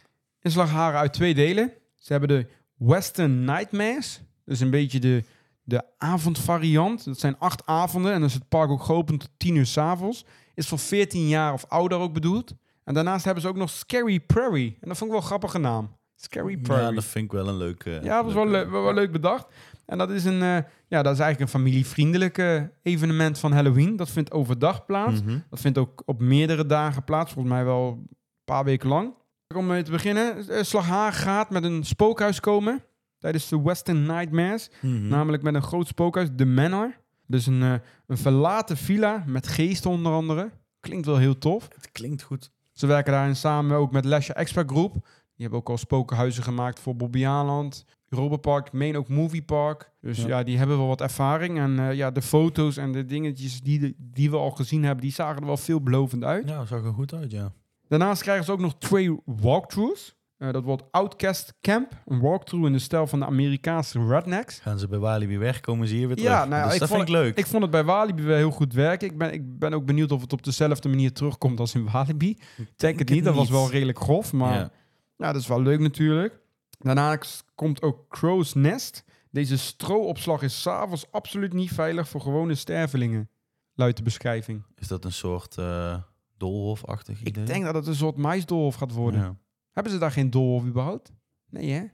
[0.40, 1.72] in Slagharen uit twee delen.
[1.94, 4.20] Ze hebben de Western Nightmares.
[4.44, 5.24] Dus een beetje de,
[5.62, 7.04] de avondvariant.
[7.04, 8.12] Dat zijn acht avonden.
[8.12, 10.24] En dan is het park ook geopend tot 10 uur s'avonds.
[10.54, 12.54] Is voor 14 jaar of ouder ook bedoeld.
[12.84, 14.76] En daarnaast hebben ze ook nog Scary Prairie.
[14.80, 15.96] En dat vond ik wel een grappige naam.
[16.14, 16.88] Scary Prairie.
[16.88, 18.00] Ja, dat vind ik wel een leuke.
[18.02, 19.46] Ja, dat was wel, leuk, wel, wel leuk bedacht.
[19.86, 23.96] En dat is, een, eh, ja, dat is eigenlijk een familievriendelijk eh, evenement van Halloween.
[23.96, 25.22] Dat vindt overdag plaats.
[25.22, 25.38] Mhm.
[25.50, 27.32] Dat vindt ook op meerdere dagen plaats.
[27.32, 29.14] Volgens mij wel een paar weken lang.
[29.56, 30.48] Om mee te beginnen.
[30.48, 32.82] eh, Slaghaar gaat met een spookhuis komen.
[33.18, 34.70] Tijdens de Western Nightmares.
[34.80, 35.08] Mhm.
[35.08, 36.28] Namelijk met een groot spookhuis.
[36.32, 36.94] De Manor.
[37.26, 37.72] Dus een, eh,
[38.06, 40.50] een verlaten villa met geesten onder andere.
[40.80, 41.68] Klinkt wel heel tof.
[41.74, 42.50] Het klinkt goed.
[42.72, 44.92] Ze werken daarin samen ook met Lesje Extra Group.
[44.92, 49.90] Die hebben ook al spookhuizen gemaakt voor Bobby Aland, Europa Park, Main ook Movie Park.
[50.00, 50.26] Dus ja.
[50.28, 50.42] Ja.
[50.42, 51.58] die hebben wel wat ervaring.
[51.58, 55.12] En eh, ja, de foto's en de dingetjes die, die we al gezien hebben, die
[55.12, 56.48] zagen er wel veelbelovend uit.
[56.48, 57.52] Ja, zag er goed uit, ja.
[57.88, 60.16] Daarnaast krijgen ze ook nog twee walkthroughs.
[60.36, 64.58] Eh, dat wordt Outcast Camp, een walkthrough in de stijl van de Amerikaanse rednecks.
[64.58, 66.32] Gaan ze bij Walibi weg, komen ze hier weer terug.
[66.32, 67.38] Ja, nou ja, dus ik dat vond vind ik leuk.
[67.38, 69.08] Ik vond het bij Walibi wel heel goed werken.
[69.08, 72.30] Ik ben, ik ben ook benieuwd of het op dezelfde manier terugkomt als in Walibi.
[72.56, 74.54] Ik denk het niet, dat was wel redelijk grof, maar...
[74.54, 74.70] Ja.
[75.18, 76.40] Ja, dat is wel leuk natuurlijk.
[76.78, 77.18] Daarna
[77.54, 79.04] komt ook Crow's Nest.
[79.30, 83.30] Deze stroopopslag is s'avonds absoluut niet veilig voor gewone stervelingen.
[83.74, 84.64] Luidt de beschrijving.
[84.74, 85.96] Is dat een soort eh
[86.38, 87.42] doolhofachtig idee?
[87.42, 89.20] Ik denk dat het een soort maisdolhof gaat worden.
[89.20, 89.36] Ja.
[89.72, 91.12] Hebben ze daar geen doolhof überhaupt?
[91.50, 91.84] Nee, hè?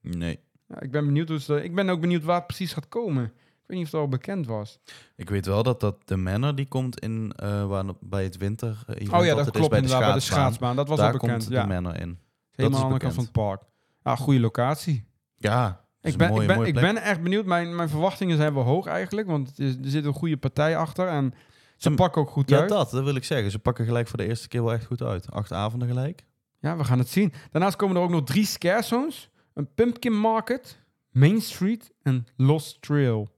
[0.00, 0.40] Nee.
[0.68, 3.24] Ja, ik, ben benieuwd hoe ze, ik ben ook benieuwd waar het precies gaat komen.
[3.24, 4.78] Ik weet niet of het al bekend was.
[5.16, 8.84] Ik weet wel dat, dat de Manor die komt in eh, waar, bij het winter
[8.86, 10.76] event oh ja, dat klopt bij de bij de schaatsbaan.
[10.76, 11.38] Dat was Daar al bekend.
[11.38, 12.18] komt ja, de Manor in.
[12.50, 13.62] helemaal is aan de kant van het park.
[14.02, 15.04] Ja, goede locatie.
[15.36, 17.44] Ja, Ik een ben, mooie, ik, ben, ik ben echt benieuwd.
[17.44, 19.26] Mijn, mijn verwachtingen zijn wel hoog eigenlijk.
[19.26, 21.08] Want er zit een goede partij achter.
[21.08, 21.34] En
[21.84, 22.68] ze Ze- pakken ook goed Ja, uit.
[22.68, 23.50] dat, dat wil ik zeggen.
[23.50, 25.30] Ze pakken gelijk voor de eerste keer wel echt goed uit.
[25.30, 26.24] Acht avonden gelijk.
[26.60, 27.32] Ja, we gaan het zien.
[27.50, 29.30] Daarnaast komen er ook nog drie scare zones.
[29.54, 30.78] Een pumpkin market,
[31.10, 33.28] Main Street en Lost Trail.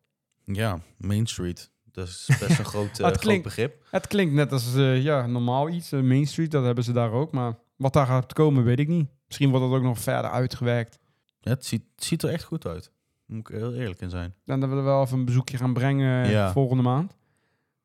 [0.44, 1.70] Ja, Main Street.
[1.92, 3.84] Dat is best een groot, eh, Het groot klinkt- begrip.
[3.90, 5.92] Het klinkt net als eh, ja, normaal iets.
[5.92, 7.32] Eh, Main Street, dat hebben ze daar ook.
[7.32, 9.08] Maar wat daar gaat komen, weet ik niet.
[9.26, 10.98] Misschien wordt dat ook nog verder uitgewerkt.
[11.40, 12.90] Ja, het, ziet, het ziet er echt goed uit.
[13.26, 14.34] Moet ik heel eerlijk in zijn.
[14.44, 16.52] Dan dat we wel even een bezoekje gaan brengen Ja.
[16.52, 17.16] volgende maand.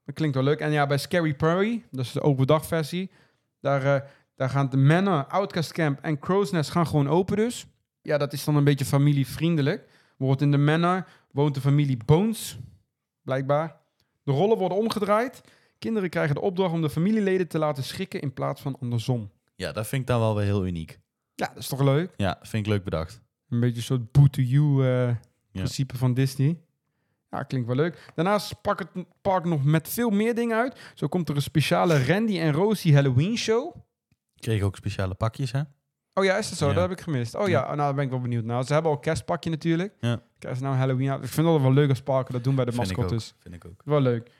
[0.05, 0.59] Dat klinkt wel leuk.
[0.59, 3.11] En ja, bij Scary Prairie, dat is de overdagversie.
[3.59, 7.65] Daar, eh, daar gaan de Manor, Outcast Camp en Crow's Nest gaan gewoon open dus.
[8.01, 9.85] Ja, dat is dan een beetje familievriendelijk.
[10.17, 12.57] Bijvoorbeeld in de Manor woont de familie Bones,
[13.21, 13.79] blijkbaar.
[14.23, 15.41] De rollen worden omgedraaid.
[15.79, 19.31] Kinderen krijgen de opdracht om de familieleden te laten schrikken in plaats van andersom.
[19.55, 20.99] Ja, dat vind ik dan wel weer heel uniek.
[21.35, 22.13] Ja, dat is toch leuk?
[22.17, 23.21] Ja, vind ik leuk bedacht.
[23.49, 25.15] Een beetje een soort boo to you
[25.51, 26.59] principe van Disney.
[27.31, 28.11] Ja, klinkt wel leuk.
[28.15, 30.79] Daarnaast pakt het park nog met veel meer dingen uit.
[30.93, 33.75] Zo komt er een speciale Randy en Rosie Halloween show.
[34.35, 35.61] Kreeg ook speciale pakjes, hè?
[36.13, 36.67] Oh ja, is dat zo?
[36.67, 36.73] Ja.
[36.73, 37.35] Dat heb ik gemist.
[37.35, 37.65] Oh ja, Ja.
[37.65, 38.63] nou daar ben ik wel benieuwd naar.
[38.65, 39.93] Ze hebben al een kerstpakje natuurlijk.
[39.99, 40.21] Ja.
[40.39, 41.11] Kerst nou Halloween.
[41.11, 42.97] Ik vind het wel leuk als parken dat doen bij de Vind ik ook.
[42.97, 43.33] mascottes.
[43.39, 43.81] Vind ik ook.
[43.85, 44.31] Wel leuk.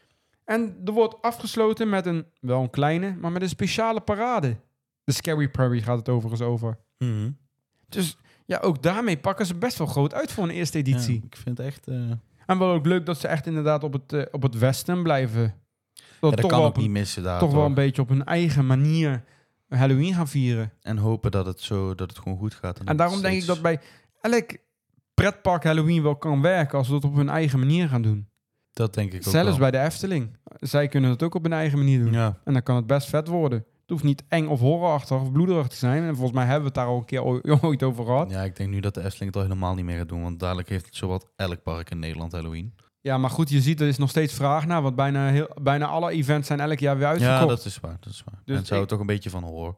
[0.45, 4.57] En er wordt afgesloten met een, wel een kleine, maar met een speciale parade.
[5.03, 6.77] De Scary Prairie gaat het overigens over.
[6.97, 7.31] Mhm.
[7.89, 11.15] Dus ja, ook daarmee pakken ze best wel groot uit voor een eerste editie.
[11.15, 11.87] Ja, ik vind het echt...
[11.87, 12.11] eh,
[12.51, 15.41] En wel ook leuk dat ze echt inderdaad op het, eh, op het westen blijven.
[15.93, 17.39] Dat, ja, dat toch, kan wel niet missen daar.
[17.39, 19.23] toch wel een beetje op hun eigen manier
[19.67, 20.71] Halloween gaan vieren.
[20.81, 22.79] En hopen dat het, zo, dat het gewoon goed gaat.
[22.79, 23.79] En dat daarom denk ik dat bij
[24.21, 24.57] elk
[25.13, 28.29] pretpark Halloween wel kan werken als ze dat op hun eigen manier gaan doen.
[28.73, 29.57] Dat denk ik ook Zelfs wel.
[29.57, 30.37] bij de Efteling.
[30.59, 32.13] Zij kunnen het ook op hun eigen manier doen.
[32.13, 33.65] Ja, En dan kan het best vet worden.
[33.91, 36.03] Het hoeft niet eng of horrorachtig of bloederig te zijn.
[36.03, 37.23] En volgens mij hebben we het daar al een keer
[37.63, 38.29] ooit- over gehad.
[38.29, 40.21] ja, ik denk nu dat de Efteling het al helemaal niet meer gaat doen.
[40.23, 42.73] Want dadelijk heeft het zowat elk park in Nederland Halloween.
[43.01, 44.81] Ja, maar goed, je ziet er is nog steeds vraag naar.
[44.81, 47.39] Want bijna, heel, bijna alle events zijn elk jaar weer uitverkocht.
[47.41, 47.97] Ja, dat is waar.
[47.99, 48.41] Dat is waar.
[48.45, 49.77] Dus en zou ik- toch een beetje van horen.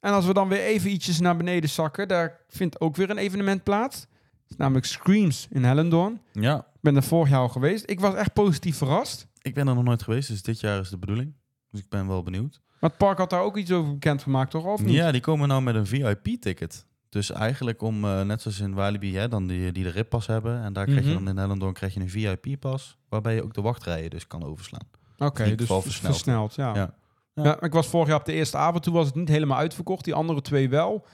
[0.00, 3.18] En als we dan weer even ietsjes naar beneden zakken, daar vindt ook weer een
[3.18, 4.00] evenement plaats.
[4.00, 6.20] Dat is namelijk Screams in Hellendoorn.
[6.32, 7.90] Ja, Ik ben er vorig jaar al geweest.
[7.90, 9.26] Ik was echt positief verrast.
[9.42, 11.34] ik ben er nog nooit geweest, dus dit jaar is de bedoeling.
[11.70, 12.62] Dus ik ben wel benieuwd.
[12.84, 14.64] Maar het park had daar ook iets over bekend gemaakt, toch?
[14.64, 14.94] Of niet?
[14.94, 16.86] Ja, die komen nou met een VIP-ticket.
[17.08, 20.62] Dus eigenlijk om, eh, net zoals in Walibi, hè, dan die, die de rippas hebben.
[20.62, 21.24] En daar krijg je Mhm.
[21.24, 22.98] dan in Hellendoorn krijg je een VIP-pas.
[23.08, 24.86] Waarbij je ook de wachtrijen dus kan overslaan.
[25.18, 25.84] Oké, dus versneld.
[26.14, 26.54] versneld.
[26.54, 26.74] ja.
[26.74, 26.94] Ja.
[27.34, 27.44] Ja.
[27.44, 27.60] Ja.
[27.60, 28.82] ik was vorig jaar op de eerste avond.
[28.82, 30.04] Toen was het niet helemaal uitverkocht.
[30.04, 31.06] Die andere twee wel.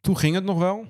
[0.00, 0.84] Toen ging het nog wel.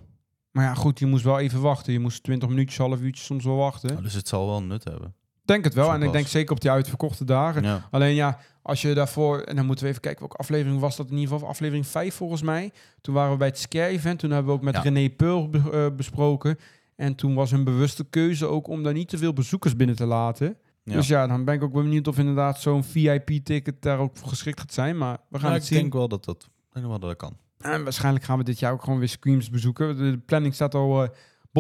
[0.51, 1.93] Maar ja, goed, je moest wel even wachten.
[1.93, 3.91] Je moest 20 minuutjes, half uurtje soms wel wachten.
[3.91, 5.15] Nou, dus het zal wel nut hebben.
[5.45, 5.93] Denk het wel.
[5.93, 7.63] En ik denk zeker op die uitverkochte dagen.
[7.63, 7.89] Ja.
[7.91, 9.41] Alleen ja, als je daarvoor...
[9.41, 11.49] En dan moeten we even kijken welke aflevering was dat in ieder geval.
[11.49, 12.73] Aflevering 5 volgens mij.
[13.01, 14.19] Toen waren we bij het Scare Event.
[14.19, 14.81] Toen hebben we ook met Ja.
[14.81, 16.59] René Peul be- eh, besproken.
[16.97, 20.07] En toen was hun bewuste keuze ook om daar niet te veel bezoekers binnen te
[20.07, 20.57] laten.
[20.85, 20.93] Ja.
[20.93, 24.61] Dus ja, dan ben ik ook benieuwd of inderdaad zo'n VIP-ticket daar ook voor geschikt
[24.61, 24.99] gaat zijn.
[24.99, 25.79] Maar we gaan het ik zien.
[25.79, 27.37] denk wel dat dat, ik denk wel dat dat kan.
[27.59, 29.97] En waarschijnlijk gaan we dit jaar ook gewoon weer Screams bezoeken.
[29.97, 31.09] De planning staat al eh,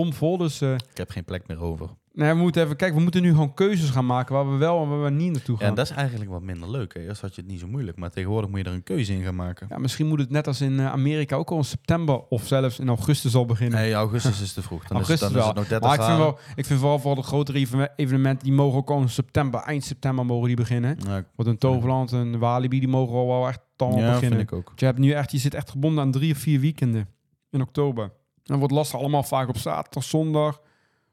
[0.03, 0.37] bomvol.
[0.37, 1.89] Dus eh, Ik heb geen plek meer over.
[2.13, 2.97] ja, we moeten even kijken.
[2.97, 5.55] We moeten nu gewoon keuzes gaan maken waar we wel en waar we niet naartoe
[5.55, 5.69] Ja, gaan.
[5.71, 6.95] en dat is eigenlijk wat minder leuk.
[6.95, 7.01] Hè.
[7.01, 9.23] Eerst had je het niet zo moeilijk, maar tegenwoordig moet je er een keuze in
[9.23, 9.67] gaan maken.
[9.71, 12.79] Ja, misschien moet het net als in eh, Amerika ook al in september of zelfs
[12.79, 13.79] in augustus al beginnen.
[13.81, 14.83] Nee, augustus is te vroeg.
[14.87, 15.63] Dan, Augustus is, het, dan wel.
[15.63, 17.91] is het nog 30 maar ik vind, wel, ik vind vooral voor de grotere even-
[17.97, 20.97] evenementen, die mogen ook al in september, eind september mogen die beginnen.
[21.07, 24.21] Ja, Want een Toverland en Walibi, die mogen al wel echt ja, beginnen.
[24.21, 24.73] vind ik ook.
[24.77, 27.09] Je, hebt nu echt, je zit echt gebonden aan drie of vier weekenden
[27.51, 28.11] in oktober.
[28.47, 30.61] Dan wordt lastig allemaal vaak op zaterdag, zondag.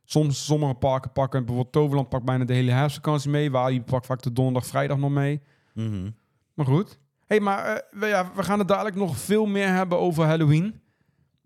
[0.06, 3.52] Soms sommige parken pakken, bijvoorbeeld Toverland pakt bijna de hele herfstvakantie mee.
[3.52, 5.41] Waar je pakt vaak de donderdag, vrijdag nog mee.
[5.74, 6.10] Mhm.
[6.54, 7.00] Maar goed.
[7.28, 10.82] hey, maar eh, we, ja, we gaan het dadelijk nog veel meer hebben over Halloween.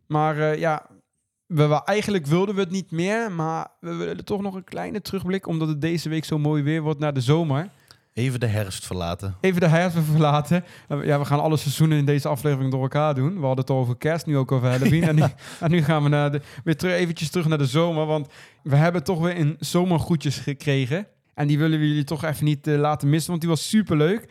[0.07, 0.85] Maar eh, ja,
[1.45, 3.31] we, we- eigenlijk wilden we het niet meer.
[3.31, 5.47] Maar we willen toch nog een kleine terugblik.
[5.47, 7.69] Omdat het deze week zo mooi weer wordt naar de zomer.
[8.17, 9.35] Even de herfst verlaten.
[9.41, 10.63] Even de herfst verlaten.
[10.87, 13.33] Eh, Ja, we gaan alle seizoenen in deze aflevering door elkaar doen.
[13.33, 15.03] We hadden het al over kerst, nu ook over Halloween.
[15.09, 15.23] en, nu,
[15.59, 18.05] en nu gaan we naar de, weer terug, eventjes terug naar de zomer.
[18.05, 18.27] Want
[18.63, 21.07] we hebben toch weer een zomergoedjes gekregen.
[21.33, 24.25] En die willen we jullie toch even niet eh, laten missen, want die was superleuk.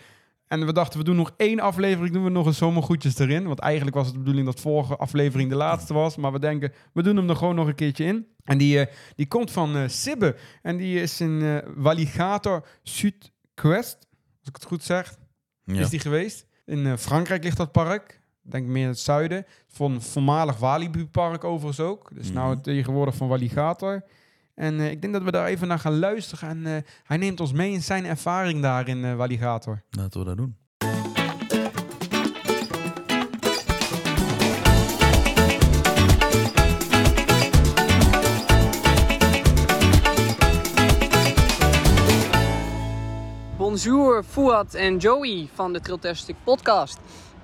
[0.49, 3.47] En we dachten, we doen nog één aflevering, doen we nog een zomergoedjes erin.
[3.47, 6.17] Want eigenlijk was het de bedoeling dat vorige aflevering de laatste was.
[6.17, 8.27] Maar we denken, we doen hem er gewoon nog een keertje in.
[8.45, 10.37] En die, eh, die komt van eh Sibbe.
[10.63, 12.67] En die is in eh Walligator
[13.61, 13.97] Zuidquest.
[14.41, 15.19] Als ik het goed zeg
[15.65, 15.81] Ja.
[15.81, 16.47] is die geweest.
[16.65, 18.21] In eh, Frankrijk ligt dat park.
[18.43, 19.45] Denk meer in het zuiden.
[19.69, 22.11] Van voormalig Walibi-park overigens ook.
[22.15, 22.63] Dus nou Mhm.
[22.63, 24.05] tegenwoordig van Walligator.
[24.55, 26.49] En eh, ik denk dat we daar even naar gaan luisteren.
[26.49, 29.83] En eh, hij neemt ons mee in zijn ervaring daar in eh Walligator.
[29.91, 30.57] Laten we dat doen.
[43.77, 46.99] Bonjour, Fuad en Joey van de Triltastic podcast.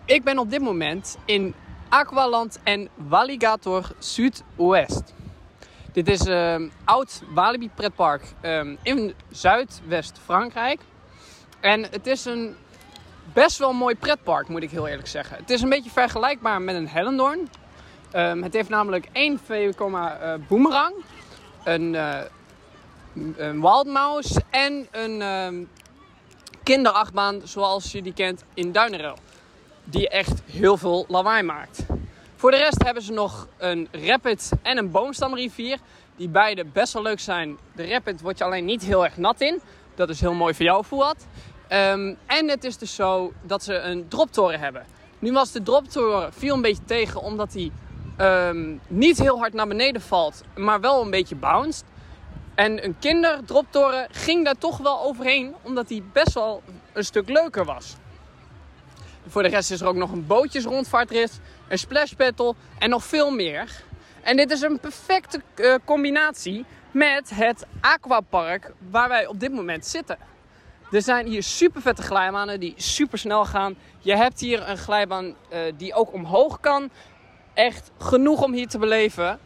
[0.04, 1.54] Ik ben op dit moment in
[1.88, 5.14] Aqualand en Walligator Zuidoost.
[5.92, 10.80] Dit is een oud Walibi pretpark ehm, in Zuidwest-Frankrijk.
[11.60, 12.56] En het is een
[13.32, 15.36] best wel mooi pretpark, moet ik heel eerlijk zeggen.
[15.36, 17.48] Het is een beetje vergelijkbaar met een Hellendoorn.
[18.10, 20.94] Ehm, het heeft namelijk één VW-komma eh, boomerang,
[21.64, 22.20] een, eh,
[23.36, 25.64] een Wild Mouse en een ehm,
[26.62, 29.16] kinderachtbaan zoals je die kent in Duinerel.
[29.84, 31.86] Die echt heel veel lawaai maakt.
[32.36, 35.78] Voor de rest hebben ze nog een rapid en een boomstamrivier.
[36.16, 37.56] Die beide best wel leuk zijn.
[37.74, 39.60] De rapid word je alleen niet heel erg nat in.
[39.94, 41.26] Dat is heel mooi voor jou, Fuad.
[41.68, 44.86] Ehm, en het is dus zo dat ze een droptoren hebben.
[45.18, 47.70] Nu was de droptoren viel een beetje tegen omdat hij
[48.16, 51.84] ehm, niet heel hard naar beneden valt, maar wel een beetje bounced.
[52.54, 56.62] En een kinderdroptoren ging daar toch wel overheen, omdat die best wel
[56.92, 57.96] een stuk leuker was.
[59.26, 63.30] Voor de rest is er ook nog een bootjesrondvaartrit, een splash battle en nog veel
[63.30, 63.82] meer.
[64.22, 69.86] En dit is een perfecte eh, combinatie met het aquapark waar wij op dit moment
[69.86, 70.18] zitten.
[70.90, 73.76] Er zijn hier super vette glijbanen die super snel gaan.
[73.98, 76.90] Je hebt hier een glijbaan eh, die ook omhoog kan.
[77.54, 79.38] Echt genoeg om hier te beleven.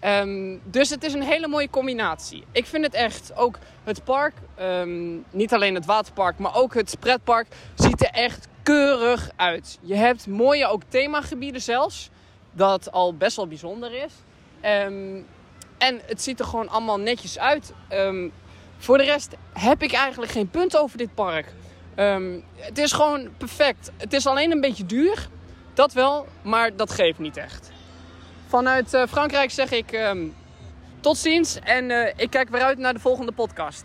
[0.00, 2.44] Ehm, dus het is een hele mooie combinatie.
[2.52, 6.96] Ik vind het echt, ook het park, ehm, niet alleen het waterpark, maar ook het
[7.00, 9.78] pretpark, ziet er echt keurig uit.
[9.80, 12.10] Je hebt mooie ook themagebieden zelfs,
[12.52, 14.12] dat al best wel bijzonder is.
[14.60, 15.20] Ehm,
[15.78, 17.72] en het ziet er gewoon allemaal netjes uit.
[18.78, 21.52] Voor de rest heb ik eigenlijk geen punt over dit park.
[22.56, 23.90] Het is gewoon perfect.
[23.96, 25.28] Het is alleen een beetje duur,
[25.74, 27.70] dat wel, maar dat geeft niet echt.
[28.48, 30.26] Vanuit eh, Frankrijk zeg ik ehm,
[31.00, 33.84] tot ziens en eh, ik kijk weer uit naar de volgende podcast.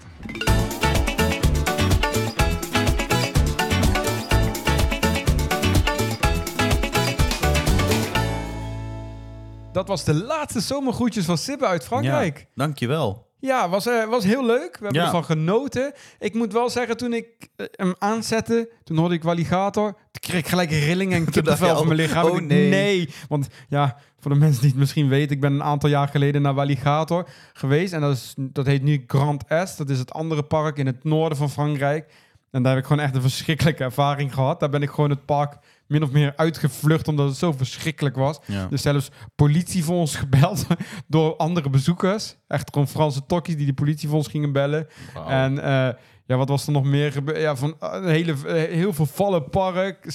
[9.71, 12.37] Dat was de laatste zomergroetjes van Sibbe uit Frankrijk.
[12.39, 13.31] Ja, dankjewel.
[13.45, 14.77] Ja, was, eh, was heel leuk.
[14.77, 15.05] We hebben Ja.
[15.05, 15.93] ervan genoten.
[16.19, 17.25] Ik moet wel zeggen, toen ik
[17.55, 19.91] eh, hem aanzette, toen hoorde ik Walligator.
[19.93, 22.25] Toen kreeg ik gelijk rilling en kippenvel van mijn lichaam.
[22.25, 23.09] oh nee.
[23.29, 26.41] Want ja, voor de mensen die het misschien weten, ik ben een aantal jaar geleden
[26.41, 27.93] naar Walligator geweest.
[27.93, 29.77] En dat, is, dat heet nu Grand Est.
[29.77, 32.11] Dat is het andere park in het noorden van Frankrijk.
[32.51, 34.59] En daar heb ik gewoon echt een verschrikkelijke ervaring gehad.
[34.59, 35.57] Daar ben ik gewoon het park
[35.93, 38.39] min of meer uitgevlucht, omdat het zo verschrikkelijk was.
[38.45, 38.67] Ja.
[38.67, 40.65] Dus zelfs politie voor ons gebeld
[41.07, 42.35] door andere bezoekers.
[42.47, 44.87] Echt gewoon Franse tokkies die de politie voor ons gingen bellen.
[45.27, 45.89] En eh,
[46.25, 47.37] ja, wat was er nog meer gebeurd?
[47.37, 50.05] Ja, van eh, een hele, eh, heel veel vallen park.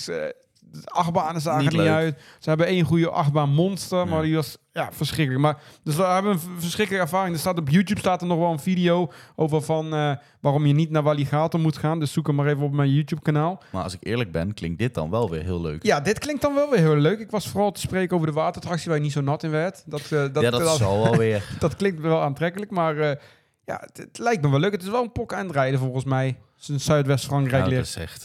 [0.71, 1.91] De achtbanen zagen Niet niet, leuk.
[1.91, 2.19] uit.
[2.39, 5.45] Ze hebben één goede achtbaan monster, maar die was ja, verschrikkelijk.
[5.45, 7.35] Maar, dus we hebben een verschrikkelijke ervaring.
[7.35, 10.75] Er staat op YouTube staat er nog wel een video over van eh, waarom je
[10.75, 12.01] niet naar Walligator moet gaan.
[12.01, 13.63] Dus zoek hem maar even op mijn YouTube kanaal.
[13.71, 15.83] Maar als ik eerlijk ben, klinkt dit dan wel weer heel leuk.
[15.83, 17.19] Ja, dit klinkt dan wel weer heel leuk.
[17.19, 19.83] Ik was vooral te spreken over de waterattractie waar je niet zo nat in werd.
[19.87, 21.49] Dat, eh, dat, ja, dat, dat, zal wel weer.
[21.59, 23.17] dat klinkt wel aantrekkelijk, maar eh,
[23.65, 24.73] ja, het, het lijkt me wel leuk.
[24.73, 26.27] Het is wel een pok aan het rijden volgens mij.
[26.27, 28.25] Het is in Zuidwest-Frankrijk Ja, dat is echt...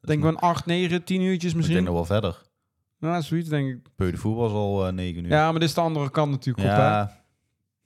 [0.00, 1.76] is Denk wel een 8, 9, 10 uurtjes Ik misschien.
[1.76, 2.42] denk nog wel verder.
[2.98, 3.78] Nou, zoiets denk ik.
[3.96, 5.30] Peu de Voer was al eh 9 uur.
[5.30, 6.80] Ja, maar dit is de andere kant natuurlijk op, hè?
[6.86, 7.12] ja.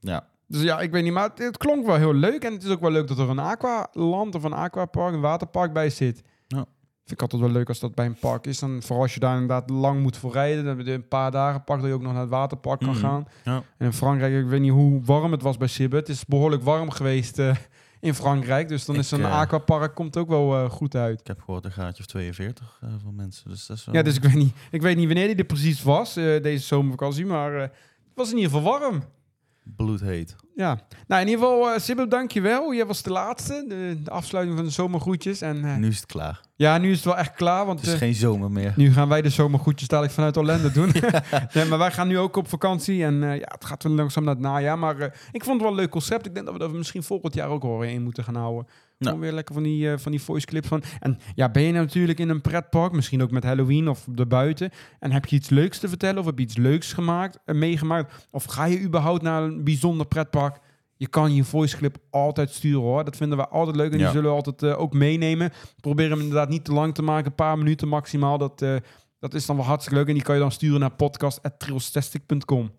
[0.01, 0.29] ja.
[0.47, 2.45] Dus ja, ik weet niet, maar het, het klonk wel heel leuk.
[2.45, 5.73] En het is ook wel leuk dat er een aqualand of een aquapark, een waterpark
[5.73, 6.23] bij zit.
[6.47, 6.57] Ja.
[7.05, 8.59] Vind ik altijd wel leuk als dat bij een park is.
[8.59, 10.65] Dan, vooral als je daar inderdaad lang moet voor rijden.
[10.65, 12.89] Dan heb je een paar dagen pak dat je ook nog naar het waterpark kan
[12.89, 12.99] Mhm.
[12.99, 13.25] gaan.
[13.45, 13.55] Ja.
[13.79, 15.97] En in Frankrijk, ik weet niet hoe warm het was bij Sibbe.
[15.97, 17.57] Het is behoorlijk warm geweest eh,
[18.01, 18.69] in Frankrijk.
[18.69, 21.21] Dus dan Ik, is zo'n eh, aquapark komt ook wel eh, goed uit.
[21.21, 23.51] Ik heb gehoord een graadje of 42 eh, van mensen.
[23.51, 23.95] Dus dat is wel...
[23.95, 27.27] Ja, dus ik weet niet, ik weet niet wanneer die er precies was, deze zomervakantie.
[27.27, 27.71] Maar het
[28.15, 29.03] was in ieder geval warm.
[29.77, 30.37] Bloedheet.
[30.55, 32.75] Ja, nou in ieder geval, uh, Sibyl, dankjewel.
[32.75, 35.41] Jij was de laatste, de, de afsluiting van de zomergroetjes.
[35.41, 36.41] En eh, Nu is het klaar.
[36.57, 38.73] ja, nu is het wel echt klaar, want Het is eh, geen zomer meer.
[38.77, 40.93] nu gaan wij de zomergroetjes dadelijk vanuit Orlando doen.
[41.55, 44.25] nee, maar wij gaan nu ook op vakantie en eh, ja, het gaat wel langzaam
[44.25, 44.79] naar het najaar.
[44.79, 46.27] Maar eh, ik vond het wel een leuk concept.
[46.27, 48.67] Ik denk dat we dat misschien volgend jaar ook wel weer in moeten gaan houden.
[49.01, 49.13] Nou.
[49.13, 50.83] Gewoon weer lekker van die, eh, van die voice clips van.
[50.99, 54.71] En ja, ben je nou natuurlijk in een pretpark, misschien ook met Halloween of erbuiten.
[54.99, 58.29] En heb je iets leuks te vertellen of heb je iets leuks gemaakt, eh, meegemaakt?
[58.31, 60.59] Of ga je überhaupt naar een bijzonder pretpark?
[60.97, 63.05] Je kan je voice clip altijd sturen hoor.
[63.05, 65.53] Dat vinden we altijd leuk en die zullen we altijd eh, ook meenemen.
[65.81, 68.39] Probeer hem inderdaad niet te lang te maken, een paar minuten maximaal.
[68.39, 68.65] Dat,
[69.19, 72.71] dat is dan wel hartstikke leuk en die kan je dan sturen naar podcast.trilstastic.com.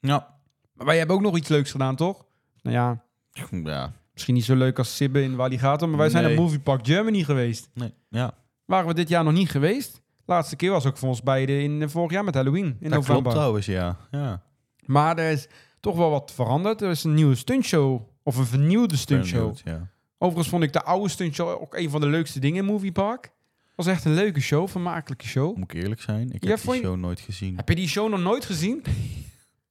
[0.00, 0.36] Ja.
[0.72, 2.24] Maar wij hebben ook nog iets leuks gedaan, toch?
[2.62, 3.04] Nou ja,
[3.50, 3.92] Ja.
[4.24, 6.34] Misschien niet zo leuk als Sibbe in Walligator, maar wij zijn Nee.
[6.34, 7.70] naar Movie Park Germany geweest.
[7.74, 7.92] Nee.
[8.08, 8.34] Ja.
[8.64, 10.00] Waren we dit jaar nog niet geweest?
[10.26, 12.90] Laatste keer was ook voor ons beiden in eh, vorig jaar met Halloween in dat
[12.90, 13.22] november.
[13.22, 13.96] klopt trouwens, ja.
[14.10, 14.42] Ja.
[14.86, 15.48] Maar er is
[15.80, 16.80] toch wel wat veranderd.
[16.82, 19.56] Er is een nieuwe stuntshow of een vernieuwde stuntshow.
[19.64, 19.90] Ja.
[20.18, 23.32] Overigens vond ik de oude stuntshow ook een van de leukste dingen in Movie Park.
[23.76, 25.56] Was echt een leuke show, vermakelijke show.
[25.56, 26.30] Moet ik eerlijk zijn?
[26.32, 27.56] Ik Ja, heb die je- show nooit gezien.
[27.56, 28.82] Heb je die show nog nooit gezien?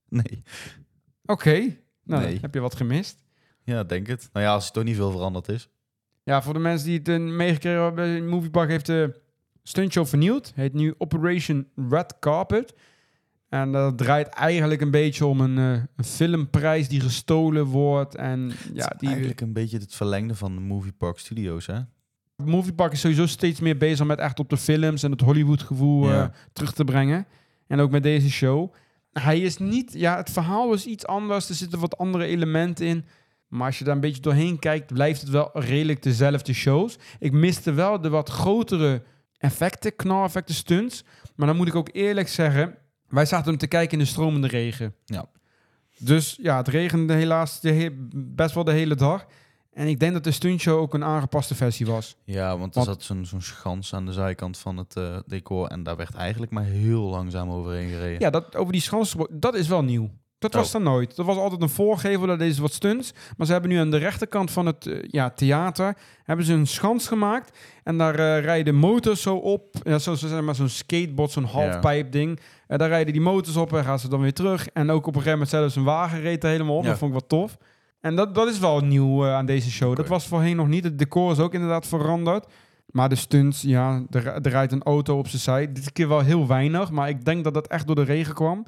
[0.10, 0.44] Nee.
[1.26, 2.38] Oké, nou Nee.
[2.42, 3.24] heb je wat gemist.
[3.64, 4.30] Ja, denk het.
[4.34, 5.70] Nou ja, als het toch niet veel veranderd is.
[6.24, 9.20] Ja, voor de mensen die het eh, meegekregen hebben, Movie Park heeft de
[9.64, 10.52] stuntshow vernieuwd.
[10.56, 12.74] Heet nu Operation Red Carpet.
[13.50, 18.16] En dat draait eigenlijk een beetje om een, eh, een filmprijs die gestolen wordt.
[18.16, 18.40] En
[18.74, 21.80] Ja, het is die eigenlijk een beetje het verlengde van de Movie Park Studios, hè?
[22.36, 25.62] Movie Park is sowieso steeds meer bezig met echt op de films en het Hollywood
[25.62, 26.32] gevoel eh, Ja.
[26.54, 27.26] terug te brengen.
[27.68, 28.74] En ook met deze show.
[29.12, 31.50] Hij is niet, ja, het verhaal is iets anders.
[31.50, 33.06] Er zitten wat andere elementen in.
[33.52, 36.98] Maar als je daar een beetje doorheen kijkt, blijft het wel redelijk dezelfde shows.
[37.20, 39.04] Ik miste wel de wat grotere
[39.38, 41.04] effecten, knaleffecten, stunts.
[41.36, 42.76] Maar dan moet ik ook eerlijk zeggen,
[43.08, 44.96] wij zaten hem te kijken in de stromende regen.
[45.06, 45.26] Ja.
[45.98, 49.26] Dus ja, het regende helaas de he- best wel de hele dag.
[49.74, 52.16] En ik denk dat de stuntshow ook een aangepaste versie was.
[52.24, 55.68] Ja, want er Want- zat zo'n zo'n schans aan de zijkant van het eh, decor.
[55.68, 58.20] En daar werd eigenlijk maar heel langzaam overheen gereden.
[58.20, 60.10] Ja, dat, over die schans, dat is wel nieuw.
[60.42, 60.76] Dat was Oh.
[60.76, 61.16] er nooit.
[61.16, 63.14] Dat was altijd een voorgevel, dat is wat stunts.
[63.38, 66.68] Maar ze hebben nu aan de rechterkant van het eh, ja, theater hebben ze een
[66.68, 67.58] schans gemaakt.
[67.84, 69.76] En daar eh, rijden motors zo op.
[69.84, 72.40] Ja, zo, zo, zeg maar, zo'n skateboard, zo'n halfpijp ding.
[72.68, 74.68] En daar rijden die motors op en gaan ze dan weer terug.
[74.70, 76.84] En ook op een gegeven moment zelfs een wagen reed er helemaal op.
[76.84, 77.58] Dat vond ik wel tof.
[78.00, 79.96] En dat, dat is wel nieuw eh, aan deze show.
[79.96, 80.84] Dat was voorheen nog niet.
[80.84, 82.46] Het decor is ook inderdaad veranderd.
[82.86, 85.72] Maar de stunts, ja, er, er rijdt een auto op zijn zij.
[85.72, 88.66] Dit keer wel heel weinig, maar ik denk dat dat echt door de regen kwam.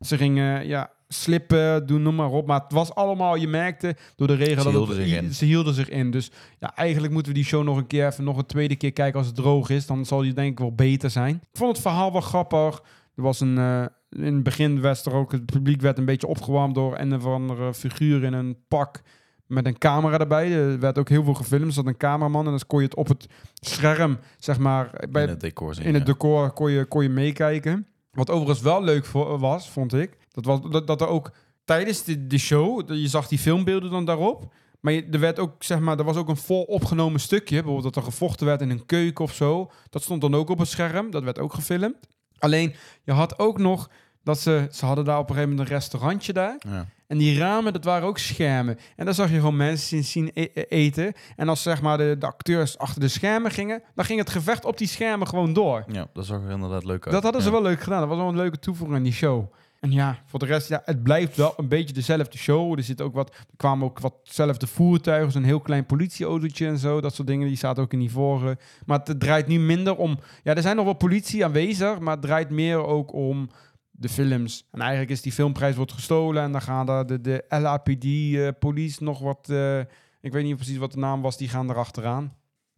[0.00, 2.46] Ze gingen, ja, slippen, doen, noem maar op.
[2.46, 4.62] Maar het was allemaal, je merkte door de regen...
[4.62, 5.34] Ze dat hielden het- zich in.
[5.34, 6.10] Ze hielden zich in.
[6.10, 8.92] Dus ja, eigenlijk moeten we die show nog een keer even nog een tweede keer
[8.92, 9.86] kijken als het droog is.
[9.86, 11.34] Dan zal die denk ik wel beter zijn.
[11.34, 12.82] Ik vond het verhaal wel grappig.
[13.16, 13.58] Er was een...
[13.58, 15.32] eh, in het begin was er ook...
[15.32, 19.00] Het publiek werd een beetje opgewarmd door een of andere figuur in een pak
[19.46, 20.52] met een camera erbij.
[20.52, 21.66] Er werd ook heel veel gefilmd.
[21.66, 25.22] Er zat een cameraman en dan kon je het op het scherm, zeg maar, bij,
[25.22, 25.84] in het decor zien.
[25.84, 27.86] in het decor kon je, kon je meekijken.
[28.12, 31.30] Wat overigens wel leuk voor, was, vond ik, dat, was, dat, dat er ook
[31.64, 35.78] tijdens de, de show, je zag die filmbeelden dan daarop, maar er werd ook, zeg
[35.78, 38.86] maar, er was ook een vol opgenomen stukje, bijvoorbeeld dat er gevochten werd in een
[38.86, 39.70] keuken of zo.
[39.90, 41.96] Dat stond dan ook op het scherm, dat werd ook gefilmd.
[42.38, 43.90] Alleen, je had ook nog
[44.22, 46.56] dat ze, ze hadden daar op een gegeven moment een restaurantje daar.
[46.58, 46.86] Ja.
[47.06, 48.78] En die ramen, dat waren ook schermen.
[48.96, 51.12] En daar zag je gewoon mensen zien, e- e- eten.
[51.36, 54.64] En als zeg maar de, de acteurs achter de schermen gingen, dan ging het gevecht
[54.64, 55.84] op die schermen gewoon door.
[55.86, 57.14] ja, dat zag er inderdaad leuk uit.
[57.14, 58.00] Dat hadden ze wel leuk gedaan.
[58.00, 59.52] Dat was wel een leuke toevoeging aan die show.
[59.80, 62.76] En ja, voor de rest, ja, het blijft wel een beetje dezelfde show.
[62.78, 67.00] Er zit ook wat, er kwamen ook watzelfde voertuigen, zo'n heel klein politieautootje en zo.
[67.00, 68.58] Dat soort dingen, die zaten ook in die vorige.
[68.86, 70.18] Maar het draait nu minder om...
[70.42, 73.48] Ja, er zijn nog wel politie aanwezig, maar het draait meer ook om
[73.90, 74.66] de films.
[74.70, 79.18] En eigenlijk is die filmprijs wordt gestolen en dan gaan daar de, de LAPD-police nog
[79.18, 79.48] wat...
[79.50, 79.78] eh,
[80.20, 82.34] ik weet niet precies wat de naam was, die gaan erachteraan.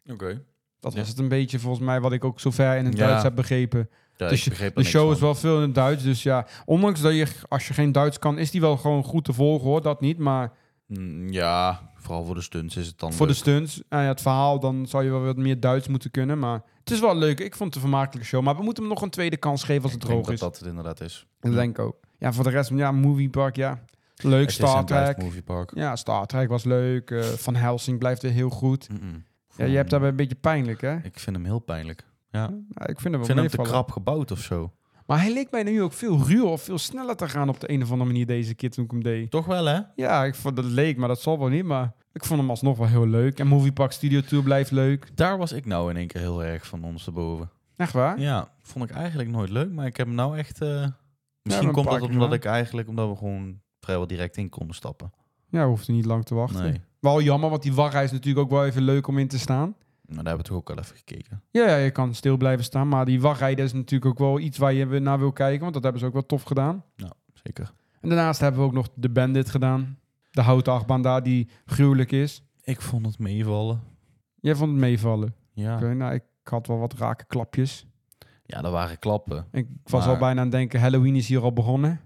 [0.06, 0.42] Oké.
[0.80, 0.98] Dat Ja.
[0.98, 3.06] was het een beetje volgens mij wat ik ook zover in het Ja.
[3.06, 3.88] Duits heb begrepen.
[4.18, 5.12] Ja, Dus ik er De show van.
[5.14, 6.46] is wel veel in het Duits, dus ja.
[6.64, 9.66] Ondanks dat je, als je geen Duits kan, is die wel gewoon goed te volgen
[9.68, 10.18] hoor, dat niet.
[10.18, 10.52] Maar
[10.87, 14.20] Mm, Ja, vooral voor de stunts is het dan voor de stunts en ja, het
[14.20, 16.38] verhaal, dan zou je wel wat meer Duits moeten kunnen.
[16.38, 17.40] Maar het is wel leuk.
[17.40, 18.42] Ik vond het een vermakelijke show.
[18.42, 20.35] Maar we moeten hem nog een tweede kans geven als het Ik denk droog dat
[20.35, 20.40] is.
[20.40, 21.26] dat het inderdaad is.
[21.40, 21.96] Dat denk ik ook.
[22.18, 23.83] Ja, voor de rest, ja, Movie Park, ja.
[24.16, 25.22] Leuk, Het is Star Trek.
[25.22, 25.70] Movie Park.
[25.74, 27.11] Ja, Star Trek was leuk.
[27.11, 28.88] eh, Van Helsing blijft weer heel goed.
[29.57, 30.96] Ja, je hebt daarbij een beetje pijnlijk, hè?
[30.96, 32.04] Ik vind hem heel pijnlijk.
[32.30, 32.50] Ja.
[32.68, 34.72] Ja, ik vind hem Ik wel vind hem te krap gebouwd of zo.
[35.06, 37.70] Maar hij leek mij nu ook veel ruwer of veel sneller te gaan op de
[37.70, 39.30] een of andere manier deze keer toen ik hem deed.
[39.30, 39.80] Toch wel, hè?
[39.94, 41.64] Ja, ik vond dat leek, maar dat zal wel niet.
[41.64, 43.38] Maar ik vond hem alsnog wel heel leuk.
[43.38, 45.16] En Movie Park Studio Tour blijft leuk.
[45.16, 47.50] Daar was ik nou in één keer heel erg van ondersteboven.
[47.76, 48.20] Echt waar?
[48.20, 50.60] Ja, vond ik eigenlijk nooit leuk, maar ik heb hem nou echt...
[50.60, 50.94] een
[51.42, 55.12] misschien komt dat omdat ik eigenlijk, omdat we gewoon vrijwel direct in konden stappen.
[55.48, 56.62] Ja, we hoefden niet lang te wachten.
[56.62, 59.38] Nee, Wel jammer, want die wachtrij is natuurlijk ook wel even leuk om in te
[59.38, 59.76] staan.
[60.08, 61.42] Maar daar hebben we toch ook wel even gekeken.
[61.50, 62.88] Ja, ja, je kan stil blijven staan.
[62.88, 65.60] Maar die wachtrij dat is natuurlijk ook wel iets waar je naar wil kijken.
[65.60, 66.84] Want dat hebben ze ook wel tof gedaan.
[67.44, 67.72] Zeker.
[68.00, 69.98] En daarnaast hebben we ook nog de Bandit gedaan.
[70.30, 72.42] De houten achtbaan daar die gruwelijk is.
[72.62, 73.80] Ik vond het meevallen.
[74.40, 75.34] Jij vond het meevallen.
[75.52, 77.86] Ja, Oké, nou, ik had wel wat rake klapjes.
[78.44, 79.46] ja dat waren klappen.
[79.52, 82.00] Ik was Maar- al bijna aan het denken, Halloween is hier al begonnen.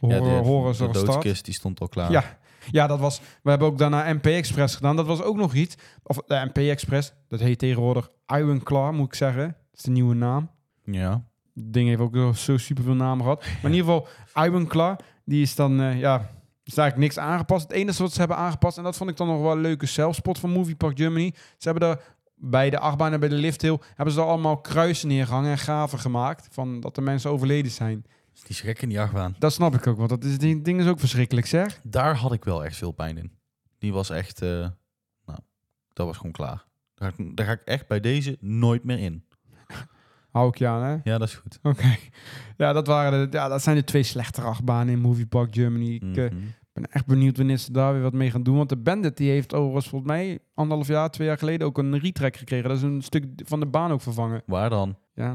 [0.00, 0.94] Horror, ja, de, is de al gestart.
[1.06, 2.10] doodskist die stond al klaar.
[2.10, 2.38] Ja.
[2.70, 3.20] Ja, dat was.
[3.42, 4.96] We hebben ook daarna MP Express gedaan.
[4.96, 5.74] Dat was ook nog iets.
[6.02, 9.46] Of de MP Express, dat heet tegenwoordig Iron Claw, moet ik zeggen.
[9.46, 10.50] Dat is de nieuwe naam.
[10.84, 11.24] ja.
[11.54, 13.40] Ding heeft ook zo- super veel namen gehad.
[13.40, 14.08] Maar in ieder geval,
[14.44, 16.16] Iron Claw, die is dan, eh, ja,
[16.64, 17.62] is eigenlijk niks aangepast.
[17.62, 19.86] Het enige wat ze hebben aangepast, en dat vond ik dan nog wel een leuke
[19.86, 21.32] zelfspot van Movie Park Germany.
[21.58, 22.00] Ze hebben daar
[22.34, 26.48] bij de achtbaan en bij de lifthill, hebben ze allemaal kruisen neergehangen en gaven gemaakt.
[26.50, 28.04] Van dat de mensen overleden zijn.
[28.34, 29.36] Die is gek in die achtbaan.
[29.38, 31.80] Dat snap ik ook, want dat is, die ding is ook verschrikkelijk, zeg.
[31.82, 33.32] Daar had ik wel echt veel pijn in.
[33.78, 34.48] Die was echt, eh,
[35.26, 35.38] nou,
[35.92, 36.64] dat was gewoon klaar.
[36.94, 39.24] Daar, ga ik- daar ga ik echt bij deze nooit meer in.
[40.32, 41.10] Hou ik je aan, hè?
[41.10, 41.58] Ja, dat is goed.
[41.62, 41.96] Oké.
[42.56, 45.94] Ja, dat, waren de, ja, dat zijn de twee slechtere achtbanen in Movie Park Germany.
[45.94, 46.40] Ik eh, Mhm.
[46.72, 48.56] ben echt benieuwd wanneer ze daar weer wat mee gaan doen.
[48.56, 51.98] Want de Bandit die heeft overigens volgens mij anderhalf jaar, twee jaar geleden ook een
[51.98, 52.68] retrack gekregen.
[52.68, 54.42] Dat is een stuk van de baan ook vervangen.
[54.46, 54.96] Waar dan?
[55.14, 55.32] Ja,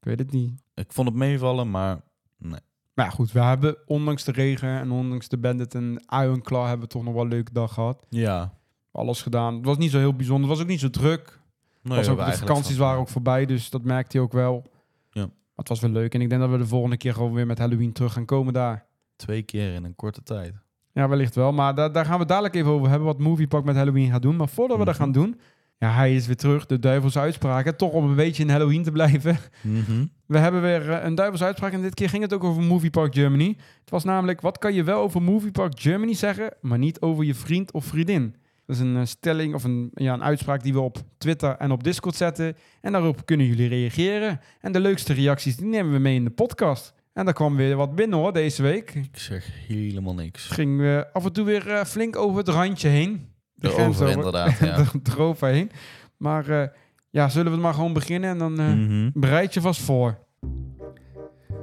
[0.00, 0.62] ik weet het niet.
[0.74, 2.00] Ik vond het meevallen, maar
[2.40, 2.60] Maar
[2.94, 6.80] ja, goed, we hebben ondanks de regen en ondanks de Bandit en Iron Claw hebben
[6.80, 8.06] we toch nog wel een leuke dag gehad.
[8.08, 8.58] ja.
[8.92, 9.54] Alles gedaan.
[9.56, 10.48] Het was niet zo heel bijzonder.
[10.48, 11.38] Het was ook niet zo druk.
[11.82, 14.66] Nee, was ook, de vakanties waren ook voorbij, dus dat merkte je ook wel.
[15.10, 15.20] Ja.
[15.22, 16.14] Maar het was wel leuk.
[16.14, 18.52] En ik denk dat we de volgende keer gewoon weer met Halloween terug gaan komen
[18.52, 18.86] daar.
[19.16, 20.54] Twee keer in een korte tijd.
[20.92, 21.52] Ja, wellicht wel.
[21.52, 24.36] Maar daar, daar gaan we dadelijk even over hebben wat Moviepark met Halloween gaat doen.
[24.36, 25.02] Maar voordat we dat Mhm.
[25.02, 25.40] gaan doen...
[25.80, 26.66] Ja, hij is weer terug.
[26.66, 27.76] De duivelse uitspraken.
[27.76, 29.38] Toch om een beetje in Halloween te blijven.
[29.60, 30.04] Mhm.
[30.26, 31.72] We hebben weer eh, een duivelse uitspraak.
[31.72, 33.56] En dit keer ging het ook over Moviepark Germany.
[33.80, 34.40] Het was namelijk...
[34.40, 36.54] Wat kan je wel over Moviepark Germany zeggen...
[36.60, 38.34] maar niet over je vriend of vriendin?
[38.66, 41.70] Dat is een eh, stelling of een, ja, een uitspraak die we op Twitter en
[41.70, 42.56] op Discord zetten.
[42.80, 44.40] En daarop kunnen jullie reageren.
[44.60, 46.94] En de leukste reacties die nemen we mee in de podcast.
[47.12, 48.94] En daar kwam weer wat binnen hoor, deze week.
[48.94, 50.46] Ik zeg helemaal niks.
[50.46, 53.28] Ging eh, af en toe weer eh, flink over het randje heen.
[53.60, 54.10] De grens over.
[54.10, 54.66] inderdaad, ja.
[54.78, 55.70] er- eroverheen.
[56.16, 56.68] Maar eh,
[57.10, 59.10] ja, zullen we het maar gewoon beginnen en dan eh, Mhm.
[59.14, 60.18] bereid je vast voor.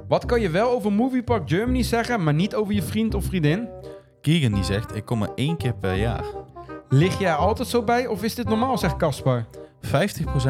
[0.08, 3.24] Wat kan je wel over Movie Park Germany zeggen, maar niet over je vriend of
[3.24, 3.68] vriendin?
[4.20, 6.24] Keegan die zegt, ik kom maar één keer per jaar.
[6.24, 9.46] 50% Lig jij altijd zo bij of is dit normaal, zegt Caspar?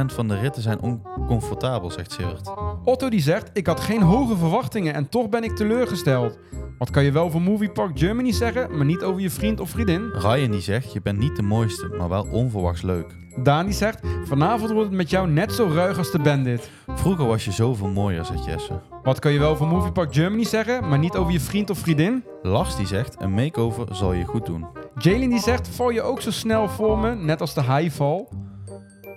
[0.06, 2.50] van de ritten zijn oncomfortabel, zegt Sievert.
[2.84, 6.38] Otto die zegt, ik had geen hoge verwachtingen en toch ben ik teleurgesteld.
[6.78, 9.70] Wat kan je wel over Movie Park Germany zeggen, maar niet over je vriend of
[9.70, 10.10] vriendin?
[10.12, 13.16] Ryan die zegt, je bent niet de mooiste, maar wel onverwachts leuk.
[13.42, 16.70] Daan die zegt, vanavond wordt het met jou net zo ruig als de bandit.
[16.86, 18.80] Vroeger was je zoveel mooier, zegt Jesse.
[19.02, 21.78] Wat kan je wel over Movie Park Germany zeggen, maar niet over je vriend of
[21.78, 22.24] vriendin?
[22.42, 24.66] Lars die zegt, een makeover zal je goed doen.
[24.98, 28.28] Jalen die zegt, val je ook zo snel voor me, net als de highval?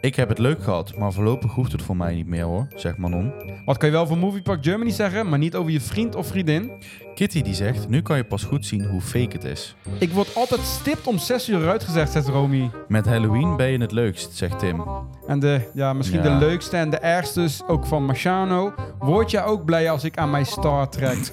[0.01, 2.97] Ik heb het leuk gehad, maar voorlopig hoeft het voor mij niet meer hoor, zegt
[2.97, 3.31] Manon.
[3.65, 6.27] Wat kan je wel over Movie Park Germany zeggen, maar niet over je vriend of
[6.27, 6.71] vriendin?
[7.15, 9.75] Kitty die zegt, nu kan je pas goed zien hoe fake het is.
[9.97, 12.69] Ik word altijd stipt om 6 uur uitgezegd, zegt Romy.
[12.87, 14.83] Met Halloween ben je het leukst, zegt Tim.
[15.27, 16.39] En de, ja, misschien Ja.
[16.39, 18.73] de leukste en de ergste ook van Marciano.
[18.99, 21.17] Word jij ook blij als ik aan mijn star trek?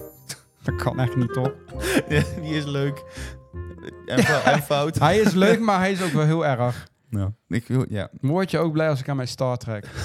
[0.63, 1.53] Dat kan echt niet, toch?
[2.09, 3.05] Ja, die is leuk.
[4.07, 4.99] En, fou- en fout.
[5.09, 6.87] Hij is leuk, maar hij is ook wel heel erg.
[7.11, 7.33] Ja.
[7.49, 8.09] Ik, wil- ja.
[8.21, 9.87] Word je ook blij als ik aan mijn star trek?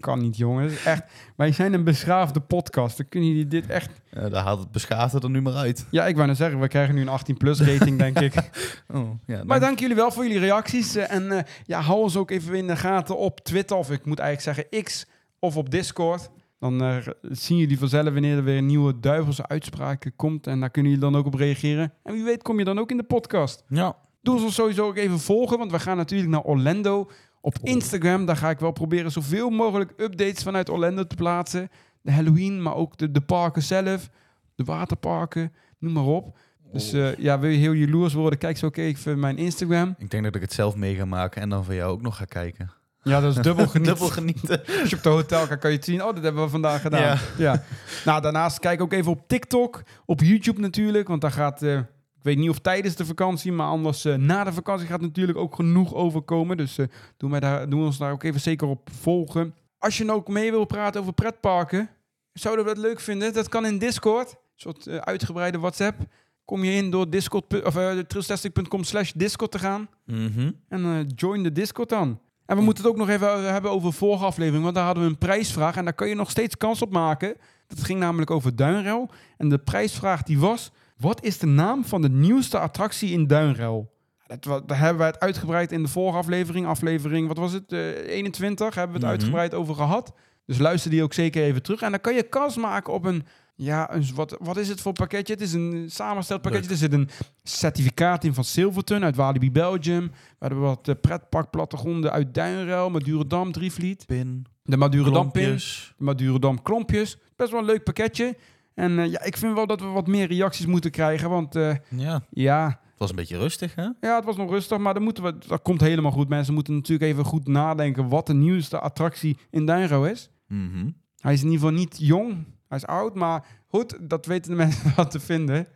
[0.00, 0.84] kan niet, jongens.
[0.84, 1.02] Echt,
[1.36, 2.96] wij zijn een beschaafde podcast.
[2.96, 3.90] Dan kunnen jullie dit echt...
[4.10, 5.86] Ja, daar haalt het beschaafde er nu maar uit.
[5.90, 8.34] Ja, ik wou net zeggen, we krijgen nu een 18-plus rating, denk ik.
[8.94, 10.94] Oh, ja, Maar dank jullie wel voor jullie reacties.
[10.94, 14.04] eh, En eh, ja, hou ons ook even in de gaten op Twitter, of ik
[14.04, 15.06] moet eigenlijk zeggen X,
[15.38, 16.30] of op Discord.
[16.58, 20.46] Dan eh, zien jullie vanzelf wanneer er weer een nieuwe duivelse uitspraak komt.
[20.46, 21.92] En daar kunnen jullie dan ook op reageren.
[22.02, 23.64] En wie weet kom je dan ook in de podcast.
[23.68, 23.96] Ja.
[24.22, 27.10] Doe ons sowieso ook even volgen, want we gaan natuurlijk naar Orlando.
[27.40, 31.70] Op Instagram, daar ga ik wel proberen zoveel mogelijk updates vanuit Orlando te plaatsen.
[32.02, 34.10] De Halloween, maar ook de, de parken zelf,
[34.54, 36.38] de waterparken, noem maar op.
[36.72, 39.94] Dus eh, ja, wil je heel jaloers worden, kijk zo even mijn Instagram.
[39.98, 42.16] Ik denk dat ik het zelf mee ga maken en dan van jou ook nog
[42.16, 42.70] ga kijken.
[43.02, 43.94] Ja, dat is dubbel genieten.
[43.94, 44.60] Dubbel genieten.
[44.80, 46.04] Als je op de hotel gaat, kan je het zien.
[46.04, 47.00] Oh, dat hebben we vandaag gedaan.
[47.00, 47.18] Ja.
[47.38, 47.62] Ja.
[48.04, 51.08] Nou, daarnaast kijk ook even op TikTok, op YouTube natuurlijk.
[51.08, 51.80] Want daar gaat, eh,
[52.20, 55.38] ik weet niet of tijdens de vakantie, maar anders eh, na de vakantie gaat natuurlijk
[55.38, 56.56] ook genoeg overkomen.
[56.56, 59.54] Dus eh doen, wij daar, doen we ons daar ook even zeker op volgen.
[59.78, 61.90] Als je nou ook mee wil praten over pretparken,
[62.32, 63.32] zouden we dat leuk vinden.
[63.32, 66.00] Dat kan in Discord, een soort eh, uitgebreide WhatsApp.
[66.44, 69.88] Kom je in door Discord, of uh, slash Discord te gaan.
[70.04, 70.50] Mhm.
[70.68, 72.20] En join de Discord dan.
[72.46, 74.62] En we moeten het ook nog even hebben over de vorige aflevering.
[74.62, 75.76] Want daar hadden we een prijsvraag.
[75.76, 77.36] En daar kan je nog steeds kans op maken.
[77.66, 79.10] Dat ging namelijk over Duinrel.
[79.36, 80.70] En de prijsvraag die was...
[81.00, 83.92] Wat is de naam van de nieuwste attractie in Duinrel?
[84.40, 86.66] Dat, daar hebben we het uitgebreid in de vorige aflevering.
[86.66, 87.72] Aflevering, wat was het?
[87.72, 87.78] eh,
[88.08, 89.10] 21 hebben we het Mhm.
[89.10, 90.12] uitgebreid over gehad.
[90.46, 91.80] Dus luister die ook zeker even terug.
[91.80, 93.24] En dan kan je kans maken op een...
[93.54, 95.32] Ja, een, wat, wat is het voor pakketje?
[95.32, 96.68] Het is een samengesteld pakketje.
[96.70, 96.78] Leuk.
[96.80, 97.08] Er zit een
[97.42, 100.06] certificaat in van Silverton uit Walibi Belgium.
[100.10, 104.06] We hebben wat uh, pretparkplattegronden uit Duinruil, Madurodam, Drievliet.
[104.06, 104.46] Pin.
[104.62, 107.16] De Madurodam pin, de Madurodam klompjes.
[107.36, 108.36] Best wel een leuk pakketje.
[108.80, 111.30] En eh, ja, ik vind wel dat we wat meer reacties moeten krijgen.
[111.30, 113.88] Want eh, Ja, ja, het was een beetje rustig hè?
[114.00, 114.78] ja, het was nog rustig.
[114.78, 116.28] Maar dan moeten we, dat komt helemaal goed.
[116.28, 120.30] Mensen moeten natuurlijk even goed nadenken wat de nieuwste attractie in Duinruil is.
[120.46, 120.90] Mhm.
[121.16, 122.46] Hij is in ieder geval niet jong.
[122.68, 125.66] Hij is oud, maar goed, dat weten de mensen wat te vinden.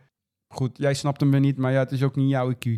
[0.47, 2.69] Goed, jij snapt hem weer niet, maar ja, het is ook niet jouw IQ.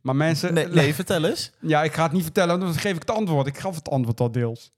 [0.00, 0.54] Maar mensen...
[0.54, 1.52] Nee, nee, vertel eens.
[1.60, 3.46] Ja, ik ga het niet vertellen, want dan geef ik het antwoord.
[3.46, 4.72] Ik gaf het antwoord al deels.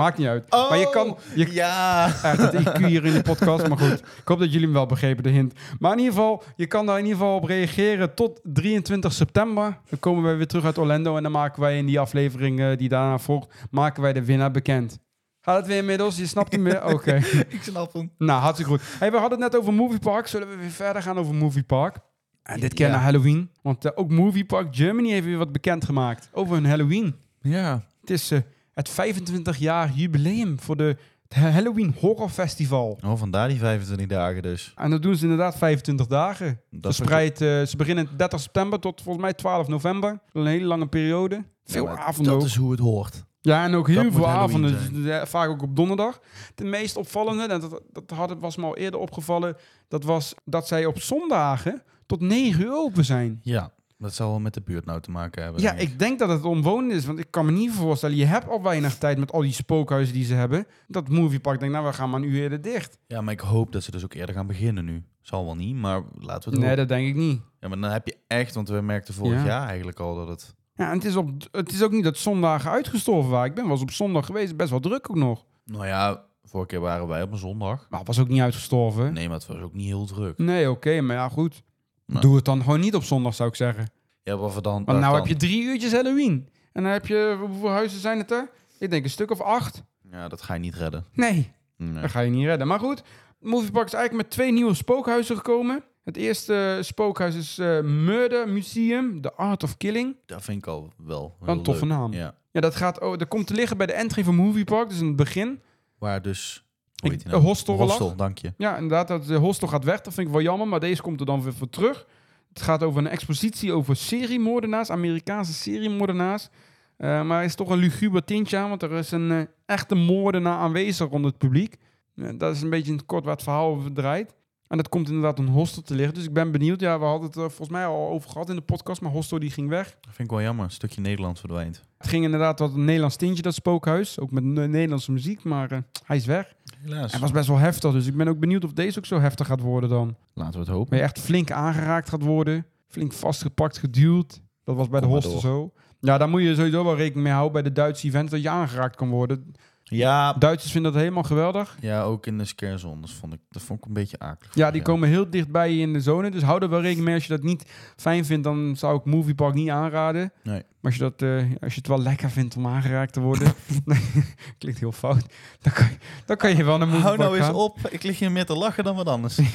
[0.00, 0.44] Maakt niet uit.
[0.50, 1.16] Oh, maar je kan...
[1.34, 2.06] Je, Ja.
[2.06, 3.98] echt het IQ hier in de podcast, maar goed.
[4.00, 5.54] Ik hoop dat jullie hem wel begrepen, de hint.
[5.78, 9.78] Maar in ieder geval, je kan daar in ieder geval op reageren tot 23 september.
[9.88, 12.76] Dan komen wij weer terug uit Orlando en dan maken wij in die aflevering eh,
[12.76, 14.98] die daarna volgt, maken wij de winnaar bekend.
[15.40, 16.16] Gaat het weer inmiddels?
[16.16, 16.84] Je snapt hem weer?
[16.94, 17.14] Oké.
[17.48, 18.12] Ik snap hem.
[18.18, 18.82] Nou, hartstikke goed.
[18.98, 20.26] Hey, we hadden het net over Movie Park.
[20.26, 21.96] Zullen we weer verder gaan over Movie Park?
[22.42, 22.92] En dit keer Ja.
[22.92, 23.50] naar Halloween.
[23.62, 27.14] Want eh, ook Movie Park Germany heeft weer wat bekendgemaakt over hun Halloween.
[27.40, 27.84] Ja.
[28.00, 28.38] Het is eh,
[28.80, 30.96] het 25 jaar jubileum voor de,
[31.28, 32.98] het Halloween Horror Festival.
[33.04, 34.72] Oh, vandaar die 25 dagen dus.
[34.76, 36.60] En dat doen ze inderdaad 25 dagen.
[36.70, 40.18] Dat Verspreid, eh, ze beginnen 30 september tot volgens mij 12 november.
[40.32, 41.44] Een hele lange periode.
[41.64, 42.40] Veel Ja, avonden ook.
[42.40, 43.24] Dat is hoe het hoort.
[43.40, 44.70] Ja, en ook heel Dat veel avonden.
[44.80, 44.92] zijn.
[44.92, 46.20] Dus, eh, Vaak ook op donderdag.
[46.54, 49.56] De meest opvallende, en dat, dat had, was me al eerder opgevallen,
[49.88, 53.40] dat was dat zij op zondagen tot 9 uur open zijn.
[53.42, 53.72] Ja.
[54.00, 55.62] Dat zal wel met de buurt nou te maken hebben.
[55.62, 57.06] Ja, denk ik denk dat het omwonend is.
[57.06, 60.14] Want ik kan me niet voorstellen, je hebt al weinig tijd met al die spookhuizen
[60.14, 60.66] die ze hebben.
[60.88, 62.98] Dat Moviepark denkt, nou, we gaan maar een uur eerder dicht.
[63.06, 65.04] Ja, maar ik hoop dat ze dus ook eerder gaan beginnen nu.
[65.20, 67.40] Zal wel niet, maar laten we het Nee, dat denk ik niet.
[67.60, 69.46] Ja, maar dan heb je echt, want we merkten vorig Ja.
[69.46, 70.54] jaar eigenlijk al dat het...
[70.74, 73.48] Ja, en het is, op, het is ook niet dat zondagen uitgestorven waren.
[73.48, 75.44] Ik ben wel eens op zondag geweest, best wel druk ook nog.
[75.64, 77.86] Nou ja, vorige keer waren wij op een zondag.
[77.90, 79.12] Maar het was ook niet uitgestorven.
[79.12, 80.38] Nee, maar het was ook niet heel druk.
[80.38, 81.62] Nee, oké, maar ja, goed.
[82.10, 82.20] Nou.
[82.26, 83.90] Doe het dan gewoon niet op zondag, zou ik zeggen.
[84.22, 84.84] Ja, wat we dan...
[84.84, 86.48] Want nou dan- heb je drie uurtjes Halloween.
[86.72, 88.50] En dan heb je, hoeveel huizen zijn het er?
[88.78, 89.82] Ik denk een stuk of acht.
[90.10, 91.04] Ja, dat ga je niet redden.
[91.12, 92.00] Nee, Nee.
[92.00, 92.66] dat ga je niet redden.
[92.66, 93.02] Maar goed,
[93.40, 95.82] Moviepark is eigenlijk met twee nieuwe spookhuizen gekomen.
[96.04, 100.16] Het eerste spookhuis is eh, Murder Museum, The Art of Killing.
[100.26, 102.12] Dat vind ik al wel een toffe naam.
[102.12, 102.34] Ja.
[102.52, 105.06] Ja, dat, gaat, oh, dat komt te liggen bij de entry van Moviepark, dus in
[105.06, 105.60] het begin.
[105.98, 106.64] Waar dus...
[107.00, 107.42] Hoe Ik- heet die nou?
[107.44, 107.86] hostel lag.
[107.88, 108.52] Hostel, dank je.
[108.56, 110.00] Ja, inderdaad, dat de hostel gaat weg.
[110.00, 112.06] Dat vind ik wel jammer, maar deze komt er dan weer voor terug.
[112.48, 116.48] Het gaat over een expositie over seriemoordenaars, Amerikaanse seriemoordenaars.
[116.96, 119.94] Eh, maar er is toch een luguber tintje aan, want er is een eh, echte
[119.94, 121.76] moordenaar aanwezig onder het publiek.
[122.16, 124.34] Eh, dat is een beetje in het kort waar het verhaal over draait.
[124.70, 126.14] En dat komt inderdaad een hostel te liggen.
[126.14, 126.80] Dus ik ben benieuwd.
[126.80, 129.38] Ja, we hadden het er volgens mij al over gehad in de podcast, maar hostel
[129.38, 129.84] die ging weg.
[130.00, 130.64] Dat vind ik wel jammer.
[130.64, 131.84] Een stukje Nederland verdwijnt.
[131.98, 134.20] Het ging inderdaad wat een Nederlands tintje, dat spookhuis.
[134.20, 136.54] Ook met ne- Nederlandse muziek, maar eh, hij is weg.
[136.82, 137.10] Helaas.
[137.12, 139.46] Hij was best wel heftig, dus ik ben ook benieuwd of deze ook zo heftig
[139.46, 140.16] gaat worden dan.
[140.34, 140.88] Laten we het hopen.
[140.90, 142.66] Waar je echt flink aangeraakt gaat worden.
[142.88, 144.40] Flink vastgepakt, geduwd.
[144.64, 145.72] Dat was bij Kom de maar hostel zo.
[146.00, 148.48] Ja, daar moet je sowieso wel rekening mee houden bij de Duitse events dat je
[148.48, 149.52] aangeraakt kan worden.
[149.90, 151.76] Ja, Duitsers vinden dat helemaal geweldig.
[151.80, 153.00] ja, ook in de scarezone.
[153.00, 154.54] Dat vond ik, dat vond ik een beetje akelig.
[154.54, 156.30] Ja, die komen heel dicht bij je in de zone.
[156.30, 157.14] Dus hou er wel rekening mee.
[157.14, 157.64] Als je dat niet
[157.96, 160.32] fijn vindt, dan zou ik Moviepark niet aanraden.
[160.42, 160.62] Nee.
[160.80, 163.52] Maar als je, dat, eh, als je het wel lekker vindt om aangeraakt te worden...
[164.58, 165.24] klinkt heel fout.
[165.60, 167.54] Dan kan je, dan kan je wel naar Moviepark Hou nou eens gaan.
[167.54, 167.78] op.
[167.90, 169.38] Ik lig hier meer te lachen dan wat anders.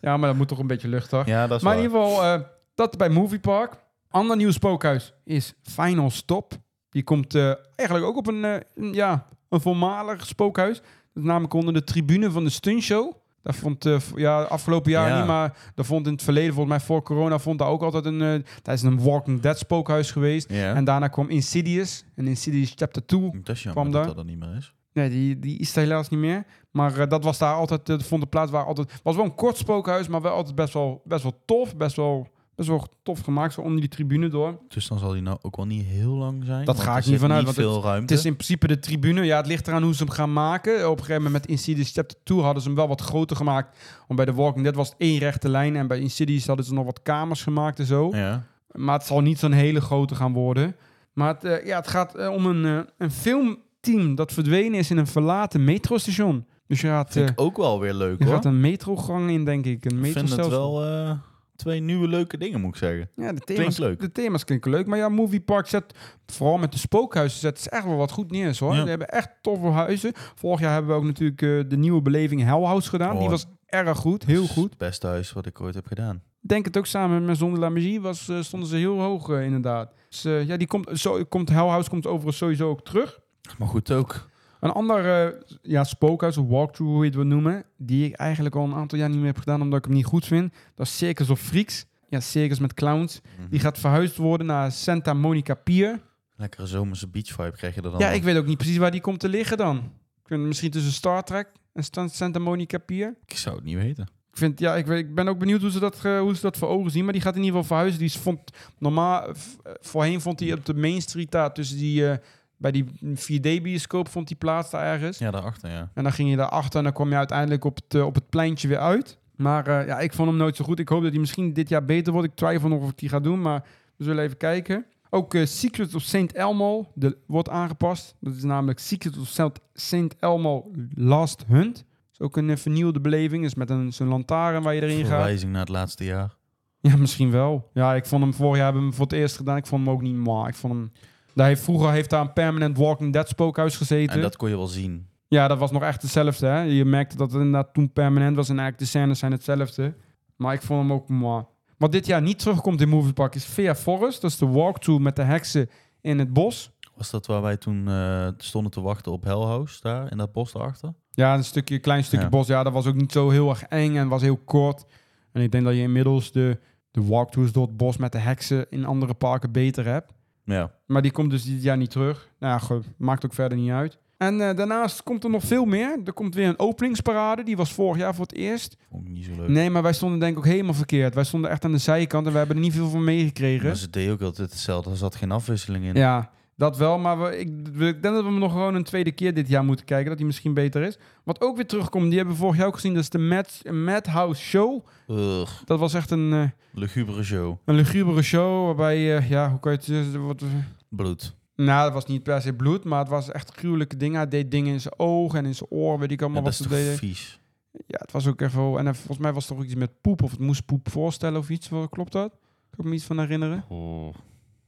[0.00, 1.26] Ja, maar dat moet toch een beetje luchtig.
[1.26, 2.40] Ja, dat is Maar in ieder geval, eh,
[2.74, 3.72] dat bij Movie Park.
[4.08, 6.52] Ander nieuw spookhuis is Final Stop.
[6.90, 10.80] Die komt eh, eigenlijk ook op een, eh, een, ja, een voormalig spookhuis.
[11.14, 13.12] Dat namelijk onder de tribune van de stuntshow.
[13.42, 15.16] Daar vond, eh, v- ja, afgelopen jaar Ja.
[15.18, 18.04] niet, maar daar vond in het verleden, volgens mij voor corona, vond daar ook altijd
[18.04, 20.52] een, eh daar is een Walking Dead spookhuis geweest.
[20.52, 20.74] Ja.
[20.74, 22.04] En daarna kwam Insidious.
[22.16, 24.06] En Insidious Chapter 2 dat is kwam dat daar.
[24.06, 24.74] dat er niet meer is.
[24.92, 26.44] Nee, die, die is er helaas niet meer.
[26.70, 29.00] Maar eh, dat was daar altijd, uh, vond de plaats waar altijd...
[29.02, 31.76] was wel een kort spookhuis, maar wel altijd best wel, best wel tof.
[31.76, 32.28] Best wel,
[32.66, 34.58] best wel tof gemaakt, zo onder die tribune door.
[34.68, 36.64] Dus dan zal die nou ook wel niet heel lang zijn.
[36.64, 38.12] Dat ga ik niet vanuit, Niet want veel ruimte.
[38.12, 39.24] Het is in principe de tribune.
[39.24, 40.74] Ja, het ligt eraan hoe ze hem gaan maken.
[40.90, 43.78] Op een gegeven moment met Insidious Chapter 2 hadden ze hem wel wat groter gemaakt.
[44.06, 45.76] Want bij The Walking Dead was het één rechte lijn.
[45.76, 48.08] En bij Insidious hadden ze nog wat kamers gemaakt en zo.
[48.12, 48.42] Ja.
[48.72, 50.76] Maar het zal niet zo'n hele grote gaan worden.
[51.12, 54.90] Maar het, eh, ja, het gaat eh, om een, eh, een filmteam dat verdwenen is
[54.90, 56.46] in een verlaten metrostation.
[56.66, 58.34] Dus je gaat, Vind ik ook wel weer leuk je hoor.
[58.34, 59.84] gaat een metrogang in, denk ik.
[59.84, 60.78] Een Ik vind het metrostelsel.
[60.80, 61.18] wel
[61.60, 63.10] twee nieuwe leuke dingen, moet ik zeggen.
[63.16, 64.00] Ja, de thema's, leuk.
[64.00, 64.86] de thema's klinken leuk.
[64.86, 65.94] Maar ja, Movie Park zet,
[66.26, 68.56] vooral met de spookhuizen, zet is echt wel wat goed neer.
[68.58, 68.74] Hoor.
[68.74, 68.82] Ja.
[68.82, 70.12] Ze hebben echt toffe huizen.
[70.34, 73.14] Vorig jaar hebben we ook natuurlijk eh, de nieuwe beleving Hell House gedaan.
[73.14, 73.30] Die Oh.
[73.30, 74.68] was erg goed, heel goed.
[74.70, 76.22] Het beste huis wat ik ooit heb gedaan.
[76.40, 79.44] Denk het ook samen met de la Magie was, eh, stonden ze heel hoog eh,
[79.44, 79.92] inderdaad.
[80.08, 83.20] Dus eh, ja, die komt, zo, komt Hell House komt overigens sowieso ook terug.
[83.58, 84.28] Maar goed ook.
[84.60, 88.54] Een ander eh, ja, spookhuis, of walkthrough hoe je het wil noemen, die ik eigenlijk
[88.54, 90.52] al een aantal jaar niet meer heb gedaan omdat ik hem niet goed vind.
[90.74, 91.86] Dat is Circus of Freaks.
[92.08, 93.20] Ja, Circus met clowns.
[93.20, 93.50] Mhm.
[93.50, 96.00] Die gaat verhuisd worden naar Santa Monica Pier.
[96.36, 98.90] Lekkere zomerse beach vibe krijg je er dan Ja, ik weet ook niet precies waar
[98.90, 99.92] die komt te liggen dan.
[100.26, 103.14] Misschien tussen Star Trek en Santa Monica Pier.
[103.26, 104.08] Ik zou het niet weten.
[104.30, 106.56] Ik, vind, ja, ik, ik ben ook benieuwd hoe ze, dat, eh, hoe ze dat
[106.56, 107.04] voor ogen zien.
[107.04, 108.00] Maar die gaat in ieder geval verhuizen.
[108.00, 108.40] Die vond,
[108.78, 109.34] normaal, eh,
[109.80, 112.18] voorheen vond hij op de Main Street daar tussen die...
[112.60, 112.84] bij die
[113.14, 115.18] 4D-bioscoop vond hij plaats daar ergens.
[115.18, 115.90] Ja, daarachter, ja.
[115.94, 118.28] En dan ging je daarachter en dan kwam je uiteindelijk op het, eh, op het
[118.28, 119.18] pleintje weer uit.
[119.36, 120.78] Maar eh, ja, ik vond hem nooit zo goed.
[120.78, 122.28] Ik hoop dat hij misschien dit jaar beter wordt.
[122.28, 123.64] Ik twijfel nog of ik die ga doen, maar
[123.96, 124.86] we zullen even kijken.
[125.10, 126.32] Ook eh, Secret of St.
[126.32, 128.14] Elmo de, wordt aangepast.
[128.20, 130.14] Dat is namelijk Secret of St.
[130.18, 131.74] Elmo Last Hunt.
[131.76, 133.44] Dat is ook een vernieuwde beleving.
[133.44, 135.06] is met een zo'n lantaarn waar je erin gaat.
[135.06, 136.38] Verwijzing naar het laatste jaar.
[136.80, 137.70] Ja, misschien wel.
[137.72, 139.56] Ja, ik vond hem vorig jaar hebben we hem voor het eerst gedaan.
[139.56, 140.48] Ik vond hem ook niet maar.
[140.48, 140.92] Ik vond hem.
[141.34, 144.14] Daar heeft, vroeger heeft daar een permanent Walking Dead spookhuis gezeten.
[144.16, 145.06] En dat kon je wel zien.
[145.28, 146.46] Ja, dat was nog echt hetzelfde.
[146.46, 146.60] Hè?
[146.60, 149.94] Je merkte dat het inderdaad toen permanent was en eigenlijk de scènes zijn hetzelfde.
[150.36, 151.44] Maar ik vond hem ook mooi.
[151.78, 154.20] Wat dit jaar niet terugkomt in Movie Park is Via Forest.
[154.20, 155.70] Dat is de walkthrough met de heksen
[156.00, 156.70] in het bos.
[156.96, 160.32] Was dat waar wij toen eh, stonden te wachten op Hell House, daar, in dat
[160.32, 160.92] bos daarachter?
[161.10, 162.30] Ja, een stukje, klein stukje Ja.
[162.30, 162.46] bos.
[162.46, 164.84] Ja, dat was ook niet zo heel erg eng en was heel kort.
[165.32, 166.58] En ik denk dat je inmiddels de,
[166.90, 170.12] de walkthroughs door het bos met de heksen in andere parken beter hebt.
[170.50, 170.70] Ja.
[170.86, 172.28] Maar die komt dus dit jaar niet terug.
[172.38, 173.98] Nou ja, maakt ook verder niet uit.
[174.16, 175.98] En eh, daarnaast komt er nog veel meer.
[176.04, 177.42] Er komt weer een openingsparade.
[177.42, 178.76] Die was vorig jaar voor het eerst.
[178.90, 179.48] Vond ik niet zo leuk.
[179.48, 181.14] Nee, maar wij stonden denk ik ook helemaal verkeerd.
[181.14, 183.66] Wij stonden echt aan de zijkant en we hebben er niet veel van meegekregen.
[183.66, 184.90] Maar ze deed ook altijd hetzelfde.
[184.90, 185.94] Er zat geen afwisseling in.
[185.94, 186.30] Ja,
[186.60, 186.98] dat wel.
[186.98, 189.64] Maar we, ik, ik denk dat we hem nog gewoon een tweede keer dit jaar
[189.64, 190.08] moeten kijken.
[190.08, 190.98] Dat hij misschien beter is.
[191.24, 192.94] Wat ook weer terugkomt, die hebben we vorig jaar ook gezien.
[192.94, 194.86] Dat is de Mad, Madhouse Show.
[195.08, 197.56] Ugh, Dat was echt een, eh, lugubere show.
[197.64, 198.64] een lugubere show.
[198.66, 200.14] Waarbij, eh, ja, hoe kan je het?
[200.16, 200.42] Wat,
[200.88, 201.36] Bloed.
[201.56, 202.84] nou, het was niet per se bloed.
[202.84, 204.16] Maar het was echt gruwelijke dingen.
[204.16, 205.98] Hij deed dingen in zijn ogen en in zijn oor.
[205.98, 206.98] Weet ik Ja, allemaal dat is wat toch ze deden.
[206.98, 207.40] vies?
[207.86, 208.78] Ja, het was ook even...
[208.78, 210.22] En eh, volgens mij was er ook iets met poep.
[210.22, 211.68] Of het moest poep voorstellen of iets.
[211.90, 212.30] Klopt dat?
[212.70, 213.64] Kan ik me iets van herinneren.
[213.68, 214.14] Oh.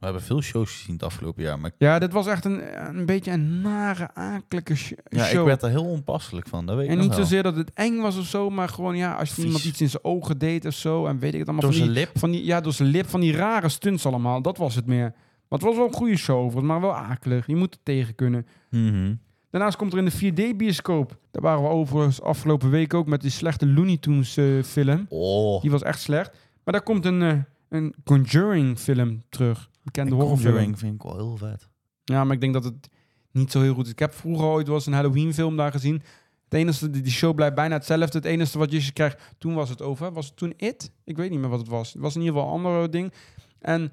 [0.03, 1.59] We hebben veel shows gezien het afgelopen jaar.
[1.59, 5.41] Maar Ja, dit was echt een, een beetje een nare, akelige sh- ja, show.
[5.41, 6.67] ik werd er heel onpasselijk van.
[6.67, 7.25] Dat weet ik En nog niet wel.
[7.25, 9.45] zozeer dat het eng was of zo, maar gewoon ja, als Vies.
[9.45, 11.83] iemand iets in zijn ogen deed of zo en weet ik het allemaal Door van
[11.87, 12.19] zijn die, lip.
[12.19, 15.13] van die ja door zijn lip van die rare stunts allemaal, dat was het meer.
[15.49, 17.47] Maar het was wel een goede show, overigens, maar wel akelig.
[17.47, 18.47] Je moet er tegen kunnen.
[18.71, 19.15] Mhm.
[19.51, 20.11] Daarnaast komt er in de
[20.53, 21.17] 4D bioscoop.
[21.31, 25.07] Daar waren we overigens afgelopen week ook met die slechte Looney Tunes eh, film.
[25.09, 26.31] Oh, Die was echt slecht.
[26.65, 27.33] Maar daar komt een, eh,
[27.69, 29.71] een Conjuring film terug.
[29.83, 30.77] Bekende en horrorfilm.
[30.77, 31.69] Vind ik wel heel vet.
[32.05, 32.89] Ja, maar ik denk dat het
[33.31, 33.93] niet zo heel goed is.
[33.93, 36.03] Ik heb vroeger ooit eens een Halloween film daar gezien.
[36.45, 38.19] Het enige, die die show blijft bijna hetzelfde.
[38.19, 40.13] Het enige wat je krijgt, toen was het over.
[40.13, 40.91] Was het toen It?
[41.05, 41.93] Ik weet niet meer wat het was.
[41.93, 43.13] Het was in ieder geval een ander ding.
[43.59, 43.93] En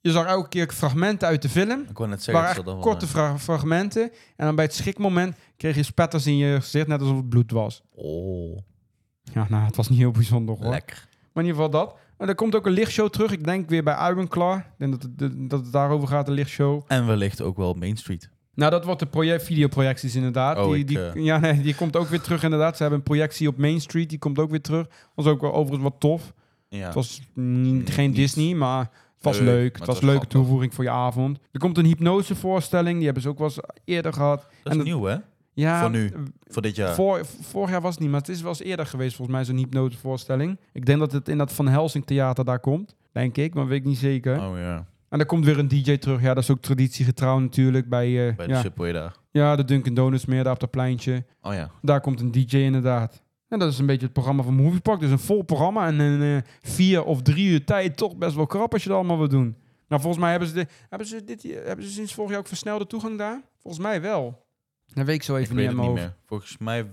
[0.00, 1.80] je zag elke keer fragmenten uit de film.
[1.88, 4.02] Ik net Het zeggen, korte fra- fragmenten.
[4.36, 7.50] En dan bij het schrikmoment kreeg je spetters in je gezicht, net alsof het bloed
[7.50, 7.82] was.
[7.90, 8.58] Oh,
[9.22, 10.70] Ja, nou, het was niet heel bijzonder hoor.
[10.70, 11.08] lekker.
[11.32, 11.96] Maar in ieder geval dat.
[12.18, 13.32] En er komt ook een lichtshow terug.
[13.32, 14.58] Ik denk weer bij Ironclaw.
[14.58, 16.82] Ik denk dat het, dat het daarover gaat, de lichtshow.
[16.86, 18.30] En wellicht ook wel Main Street.
[18.54, 20.58] Nou, dat wordt de project, videoprojecties inderdaad.
[20.58, 22.76] Oh, die, ik, die, eh, ja, nee, die komt ook weer terug inderdaad.
[22.76, 24.86] Ze hebben een projectie op Main Street, die komt ook weer terug.
[25.14, 26.32] Was ook wel overigens wat tof.
[26.68, 26.84] Ja.
[26.84, 28.80] Het was niet, geen niet- Disney, maar
[29.14, 29.64] het was leuk.
[29.70, 31.38] het Het was een leuke toevoeging voor je avond.
[31.52, 34.38] Er komt een hypnosevoorstelling, die hebben ze ook wel eens eerder gehad.
[34.40, 35.16] dat en is dat- nieuw, hè?
[35.54, 36.12] Ja, Voor nu.
[36.46, 36.94] Voor dit jaar.
[36.94, 39.46] Voor, vorig jaar was het niet, maar het is wel eens eerder geweest volgens mij
[39.46, 40.58] zo'n hypnosevoorstelling.
[40.72, 43.78] Ik denk dat het in dat Van Helsing Theater daar komt, denk ik, maar weet
[43.78, 44.40] ik niet zeker.
[44.48, 46.20] Oh ja, En er komt weer een DJ terug.
[46.22, 49.14] Ja, dat is ook traditiegetrouw natuurlijk bij, eh, bij de ja, Subway daar.
[49.30, 51.24] ja, de Dunkin' Donuts meer daar op dat pleintje.
[51.42, 51.70] Oh ja.
[51.82, 53.22] Daar komt een DJ inderdaad.
[53.48, 55.00] En dat is een beetje het programma van Movie Park.
[55.00, 58.46] Dus een vol programma en in eh, vier of drie uur tijd toch best wel
[58.46, 59.56] krap als je dat allemaal wil doen.
[59.88, 62.46] Nou, volgens mij hebben ze, de, hebben ze, dit, hebben ze sinds vorig jaar ook
[62.46, 63.42] versnelde toegang daar?
[63.58, 64.41] Volgens mij wel.
[64.94, 66.14] Dat weet ik zo Ik even weet niet het meer.
[66.26, 66.90] Volgens mij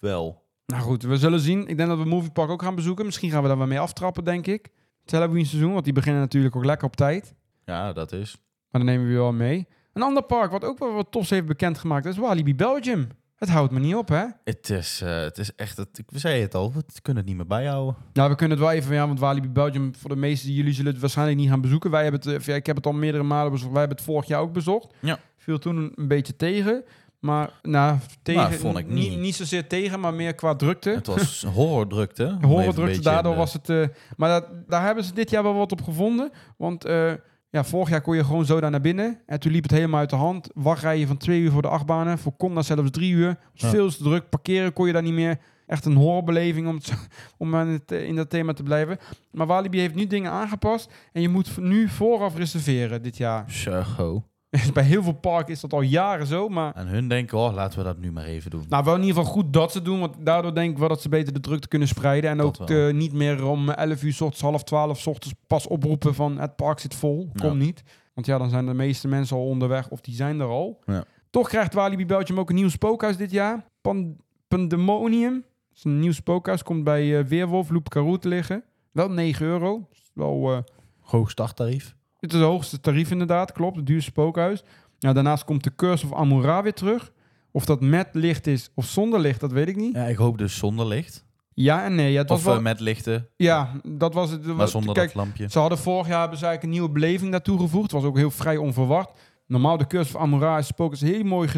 [0.00, 0.46] wel.
[0.66, 1.66] Nou goed, we zullen zien.
[1.66, 3.04] Ik denk dat we Movie Park ook gaan bezoeken.
[3.04, 4.68] Misschien gaan we daar wel mee aftrappen, denk ik.
[5.02, 7.34] Het Halloween seizoen, want die beginnen natuurlijk ook lekker op tijd.
[7.64, 8.36] Ja, dat is.
[8.70, 9.66] Maar dan nemen we je wel mee.
[9.92, 13.08] Een ander park wat ook wel wat tofs heeft bekendgemaakt is Walibi Belgium.
[13.36, 14.24] Het houdt me niet op, hè?
[14.44, 15.76] Het is, eh, het is echt...
[15.76, 17.96] Het, we zeiden het al, we kunnen het niet meer bijhouden.
[18.12, 20.92] Nou, we kunnen het wel even, ja, want Walibi Belgium, voor de meesten jullie zullen
[20.92, 21.90] het waarschijnlijk niet gaan bezoeken.
[21.90, 23.70] Wij hebben het, eh, ik heb het al meerdere malen bezocht.
[23.70, 24.94] Wij hebben het vorig jaar ook bezocht.
[25.00, 25.18] Ja.
[25.36, 26.84] Viel toen een beetje tegen.
[27.18, 29.08] Maar, nou, tegen, Nou, vond ik niet.
[29.10, 29.18] niet.
[29.18, 30.90] niet zozeer tegen, maar meer qua drukte.
[30.90, 32.36] Het was horrordrukte.
[32.40, 33.68] Horrordrukte, daardoor de- was het...
[33.68, 36.30] eh, maar dat, daar hebben ze dit jaar wel wat op gevonden.
[36.56, 37.12] Want eh,
[37.50, 39.20] ja, vorig jaar kon je gewoon zo daar naar binnen.
[39.26, 40.48] En toen liep het helemaal uit de hand.
[40.54, 42.18] Wachtrijden van twee uur voor de achtbanen.
[42.18, 43.38] Voor Conda zelfs drie uur.
[43.52, 43.68] Ja.
[43.68, 44.28] Veel te druk.
[44.28, 45.38] Parkeren kon je daar niet meer.
[45.66, 46.92] Echt een horrorbeleving om, het
[47.38, 48.98] om het, eh, in dat thema te blijven.
[49.30, 50.92] Maar Walibi heeft nu dingen aangepast.
[51.12, 53.50] En je moet nu vooraf reserveren dit jaar.
[53.52, 54.24] Zo.
[54.74, 56.48] Bij heel veel parken is dat al jaren zo.
[56.48, 58.64] Maar En hun denken, oh, laten we dat nu maar even doen.
[58.68, 60.00] nou, wel in ieder geval goed dat ze doen.
[60.00, 62.30] Want daardoor denk ik wel dat ze beter de drukte kunnen spreiden.
[62.30, 65.36] En Dat ook eh, niet meer om 11 uur, s ochtends, half 12 s ochtends
[65.46, 67.30] pas oproepen van het park zit vol.
[67.32, 67.48] Ja.
[67.48, 67.82] Kom niet.
[68.14, 70.82] Want ja, dan zijn de meeste mensen al onderweg of die zijn er al.
[70.86, 71.04] Ja.
[71.30, 73.64] Toch krijgt Walibi Belgium ook een nieuw spookhuis dit jaar.
[73.80, 74.16] Pan
[74.48, 75.32] Pandemonium.
[75.68, 76.62] Dat is een nieuw spookhuis.
[76.62, 78.64] Komt bij eh, Weerwolf, Loop Caroux te liggen.
[78.92, 79.88] Wel 9 euro.
[79.92, 80.58] Is Wel, eh,
[81.00, 81.96] Hoog starttarief.
[82.20, 83.76] Het is het hoogste tarief inderdaad, klopt.
[83.76, 84.62] Het duurste spookhuis.
[84.98, 87.12] Nou, daarnaast komt de Curse of Amura weer terug.
[87.50, 89.94] Of dat met licht is of zonder licht, dat weet ik niet.
[89.94, 91.26] Ja, ik hoop dus zonder licht.
[91.54, 92.12] Ja en nee.
[92.12, 94.44] Ja, het was Of wel, eh, met lichten, ja dat was het.
[94.46, 95.50] maar zonder kijk, dat lampje.
[95.50, 97.82] ze hadden vorig jaar hebben ze eigenlijk een nieuwe beleving daartoe gevoegd.
[97.82, 99.10] Het was ook heel vrij onverwacht.
[99.46, 101.48] Normaal de Curse of Amura is spookhuis heel mooi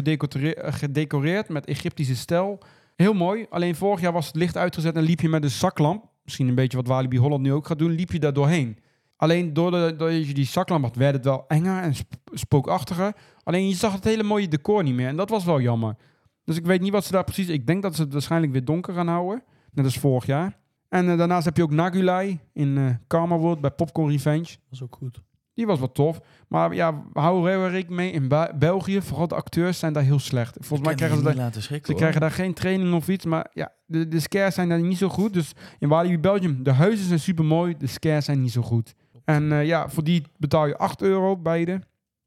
[0.55, 2.59] gedecoreerd met Egyptische stijl.
[2.95, 3.45] Heel mooi.
[3.49, 6.05] Alleen vorig jaar was het licht uitgezet en liep je met een zaklamp.
[6.23, 7.91] Misschien een beetje wat Walibi Holland nu ook gaat doen.
[7.91, 8.77] Liep je daar doorheen.
[9.21, 13.13] Alleen doordat je die zaklamp had, werd het wel enger en sp- spookachtiger.
[13.43, 15.07] Alleen je zag het hele mooie decor niet meer.
[15.07, 15.95] En dat was wel jammer.
[16.43, 17.47] Dus ik weet niet wat ze daar precies...
[17.47, 19.43] Ik denk dat ze het waarschijnlijk weer donker gaan houden.
[19.71, 20.57] Net als vorig jaar.
[20.89, 24.43] En eh, daarnaast heb je ook Nagulai in eh Karma World bij Popcorn Revenge.
[24.45, 25.21] Dat is ook goed.
[25.53, 26.19] Die was wat tof.
[26.47, 28.11] Maar ja, hou er rekening mee.
[28.11, 30.57] In Ba- België, vooral de acteurs zijn daar heel slecht.
[30.59, 31.35] Volgens mij krijgen ze daar...
[31.35, 32.01] laten schrikken, Ze hoor.
[32.01, 35.09] krijgen daar geen training of iets, maar ja, de, de scares zijn daar niet zo
[35.09, 35.33] goed.
[35.33, 38.93] Dus in Walibi Belgium, de huizen zijn super mooi, de scares zijn niet zo goed.
[39.25, 41.81] En eh, ja, voor die betaal je 8 euro beide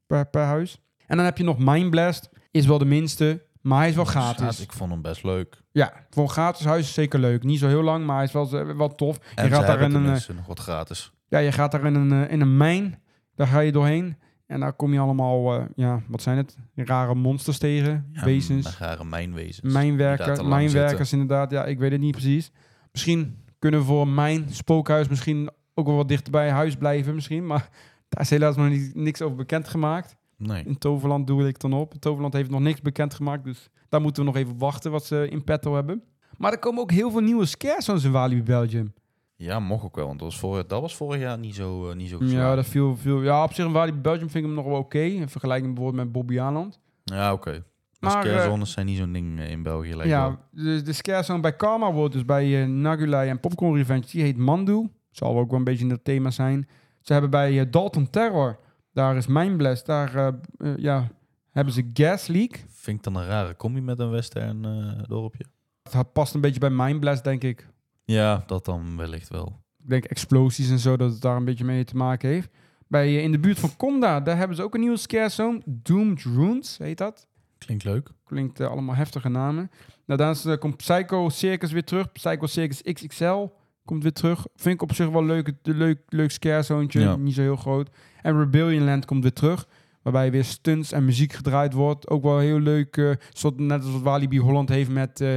[0.07, 0.81] per, per huis.
[1.07, 3.43] En dan heb je nog Mind Blast, is wel de minste.
[3.61, 4.59] Maar hij is wel Dus gratis.
[4.59, 5.61] Ik vond hem best leuk.
[5.71, 7.43] Ja, voor een gratis huis is zeker leuk.
[7.43, 9.17] Niet zo heel lang, maar hij is wel, eh, wel tof.
[9.35, 11.11] En je gaat daar in een, eh, nog wat gratis.
[11.27, 13.01] ja, je gaat daar in een, eh, in een mijn.
[13.35, 14.17] Daar ga je doorheen.
[14.47, 16.57] En daar kom je allemaal, eh, ja, wat zijn het?
[16.75, 18.09] Rare monsters tegen.
[18.11, 18.77] Ja, wezens.
[18.77, 19.61] Rare mijnwezens.
[19.61, 21.51] die daar Mijnwerker, te lang mijnwerkers inderdaad.
[21.51, 22.51] Ja, ik weet het niet precies.
[22.91, 27.45] Misschien kunnen we voor mijn spookhuis misschien ook wel wat dichter bij huis blijven misschien.
[27.45, 27.69] Maar
[28.09, 30.15] daar is helaas nog niet, niks over bekendgemaakt.
[30.37, 30.63] Nee.
[30.65, 31.93] In Toverland doe ik dan op.
[31.99, 33.43] Toverland heeft nog niks bekendgemaakt.
[33.43, 36.03] Dus daar moeten we nog even wachten wat ze in petto hebben.
[36.37, 38.93] Maar er komen ook heel veel nieuwe scares in Walibi Belgium.
[39.35, 40.07] Ja, mocht ook wel.
[40.07, 42.65] Want dat was vorig, dat was vorig jaar niet zo, eh, niet zo Ja, dat
[42.65, 44.99] viel, viel, ja, op zich in Walibi Belgium vind ik hem nog wel oké.
[44.99, 46.79] In vergelijking bijvoorbeeld met Bobby Aland.
[47.03, 47.63] Ja, oké.
[47.99, 49.95] Maar Maar, scarezones zijn niet zo'n ding eh, in België.
[49.95, 50.29] lijkt wel.
[50.29, 54.21] Ja, de, de scarezone bij Karma wordt dus bij uh, Nagulai en Popcorn Revenge, die
[54.21, 54.89] heet Mandu.
[55.15, 56.67] Zal ook wel een beetje in het thema zijn.
[57.01, 58.59] Ze hebben bij eh, Dalton Terror,
[58.93, 61.07] daar is Mindblast, daar eh, eh, ja,
[61.51, 62.63] hebben ze Gas Leak.
[62.67, 64.61] Vind ik dan een rare combi met een western
[65.07, 65.45] dorpje.
[65.91, 67.67] Dat past een beetje bij Mindblast, denk ik.
[68.05, 69.59] Ja, dat dan wellicht wel.
[69.83, 72.49] Ik denk explosies en zo, dat het daar een beetje mee te maken heeft.
[72.87, 75.61] Bij, in de buurt van Conda, daar hebben ze ook een nieuwe scarezone.
[75.65, 77.27] Doomed Runes, heet dat.
[77.57, 78.09] Klinkt leuk.
[78.23, 79.71] Klinkt allemaal heftige namen.
[80.05, 82.11] Nou, daarnaast komt Psycho Circus weer terug.
[82.11, 83.47] Psycho Circus XXL
[83.85, 84.45] komt weer terug.
[84.55, 86.99] Vind ik op zich wel leuk, leuk, leuk scarezoontje.
[86.99, 87.15] Ja.
[87.15, 87.89] Niet zo heel groot.
[88.21, 89.67] En Rebellion Land komt weer terug.
[90.01, 92.09] Waarbij weer stunts en muziek gedraaid wordt.
[92.09, 92.97] Ook wel heel leuk.
[92.97, 95.21] eh, soort, net als wat Walibi Holland heeft met...
[95.21, 95.29] eh,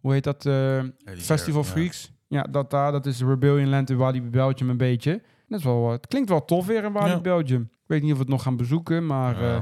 [0.00, 0.46] hoe heet dat?
[0.46, 1.64] eh, Festival.
[1.64, 2.12] Freaks.
[2.28, 2.92] Ja, dat daar.
[2.92, 5.22] Dat is Rebellion Land in Walibi Belgium een beetje.
[5.48, 7.20] Dat is wel, eh, het klinkt wel tof weer in Walibi Ja.
[7.20, 7.62] Belgium.
[7.62, 9.42] Ik weet niet of we het nog gaan bezoeken, maar...
[9.42, 9.58] Eh,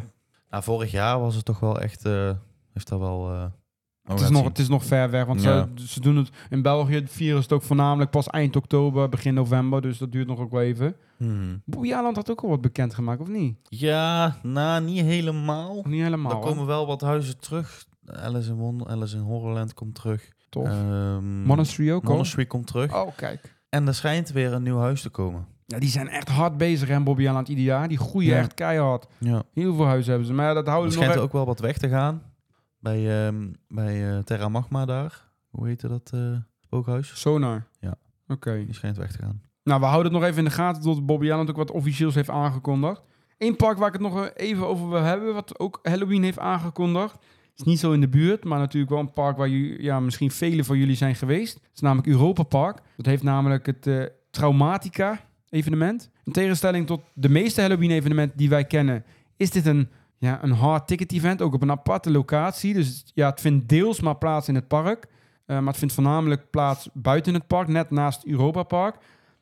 [0.51, 2.05] Nou, vorig jaar was het toch wel echt...
[2.05, 2.31] eh,
[2.73, 3.51] heeft dat wel...
[4.05, 5.69] eh, Het is, nog, het is nog ver weg, want Ja.
[5.75, 7.03] ze, ze doen het in België.
[7.07, 9.83] Vieren ze het ook voornamelijk pas eind oktober, begin november.
[9.83, 10.97] Dus dat duurt nog ook wel even.
[11.19, 11.57] Mhm.
[11.65, 13.57] Bobby Aland had ook al wat bekendgemaakt, of niet?
[13.63, 15.83] Ja, nou, niet helemaal.
[15.89, 16.43] Niet helemaal, er hè?
[16.43, 17.85] komen wel wat huizen terug.
[18.07, 20.29] Alice in, Wonder, Alice in Horrorland komt terug.
[20.49, 20.67] Tof.
[20.69, 22.03] Ehm, Monastery ook?
[22.05, 22.95] Monastery komt terug.
[22.95, 23.61] Oh, kijk.
[23.69, 25.47] En er schijnt weer een nieuw huis te komen.
[25.67, 27.89] Ja, die zijn echt hard bezig, hè, Bobby Aland, ieder jaar.
[27.89, 28.39] Die groeien Ja.
[28.39, 29.07] echt keihard.
[29.19, 29.43] Ja.
[29.55, 30.35] Heel veel huizen hebben ze.
[30.35, 31.05] Maar ja, dat houden ze nog...
[31.07, 32.23] schijnt er ook wel wat weg te gaan.
[32.83, 35.25] Bij, ehm, bij eh, Terra Magma daar.
[35.51, 37.21] Hoe heette dat eh spookhuis?
[37.21, 37.67] Sonar.
[37.81, 37.95] Ja.
[38.29, 38.65] Oké.
[38.65, 39.43] Die schijnt weg te gaan.
[39.65, 42.15] Nou, we houden het nog even in de gaten tot Bobby Allen ook wat officieels
[42.15, 43.03] heeft aangekondigd.
[43.39, 47.17] Eén park waar ik het nog even over wil hebben, wat ook Halloween heeft aangekondigd.
[47.57, 50.31] Is niet zo in de buurt, maar natuurlijk wel een park waar ju- ja, misschien
[50.31, 51.55] velen van jullie zijn geweest.
[51.55, 52.81] Het is namelijk Europa Park.
[52.97, 56.11] Dat heeft namelijk het eh, Traumatica evenement.
[56.25, 59.05] In tegenstelling tot de meeste Halloween evenementen die wij kennen,
[59.37, 59.89] is dit een,
[60.23, 62.75] ja, een hard ticket event, ook op een aparte locatie.
[62.75, 65.07] Dus ja, het vindt deels maar plaats in het park.
[65.47, 68.97] Eh, maar het vindt voornamelijk plaats buiten het park, net naast Europa Park.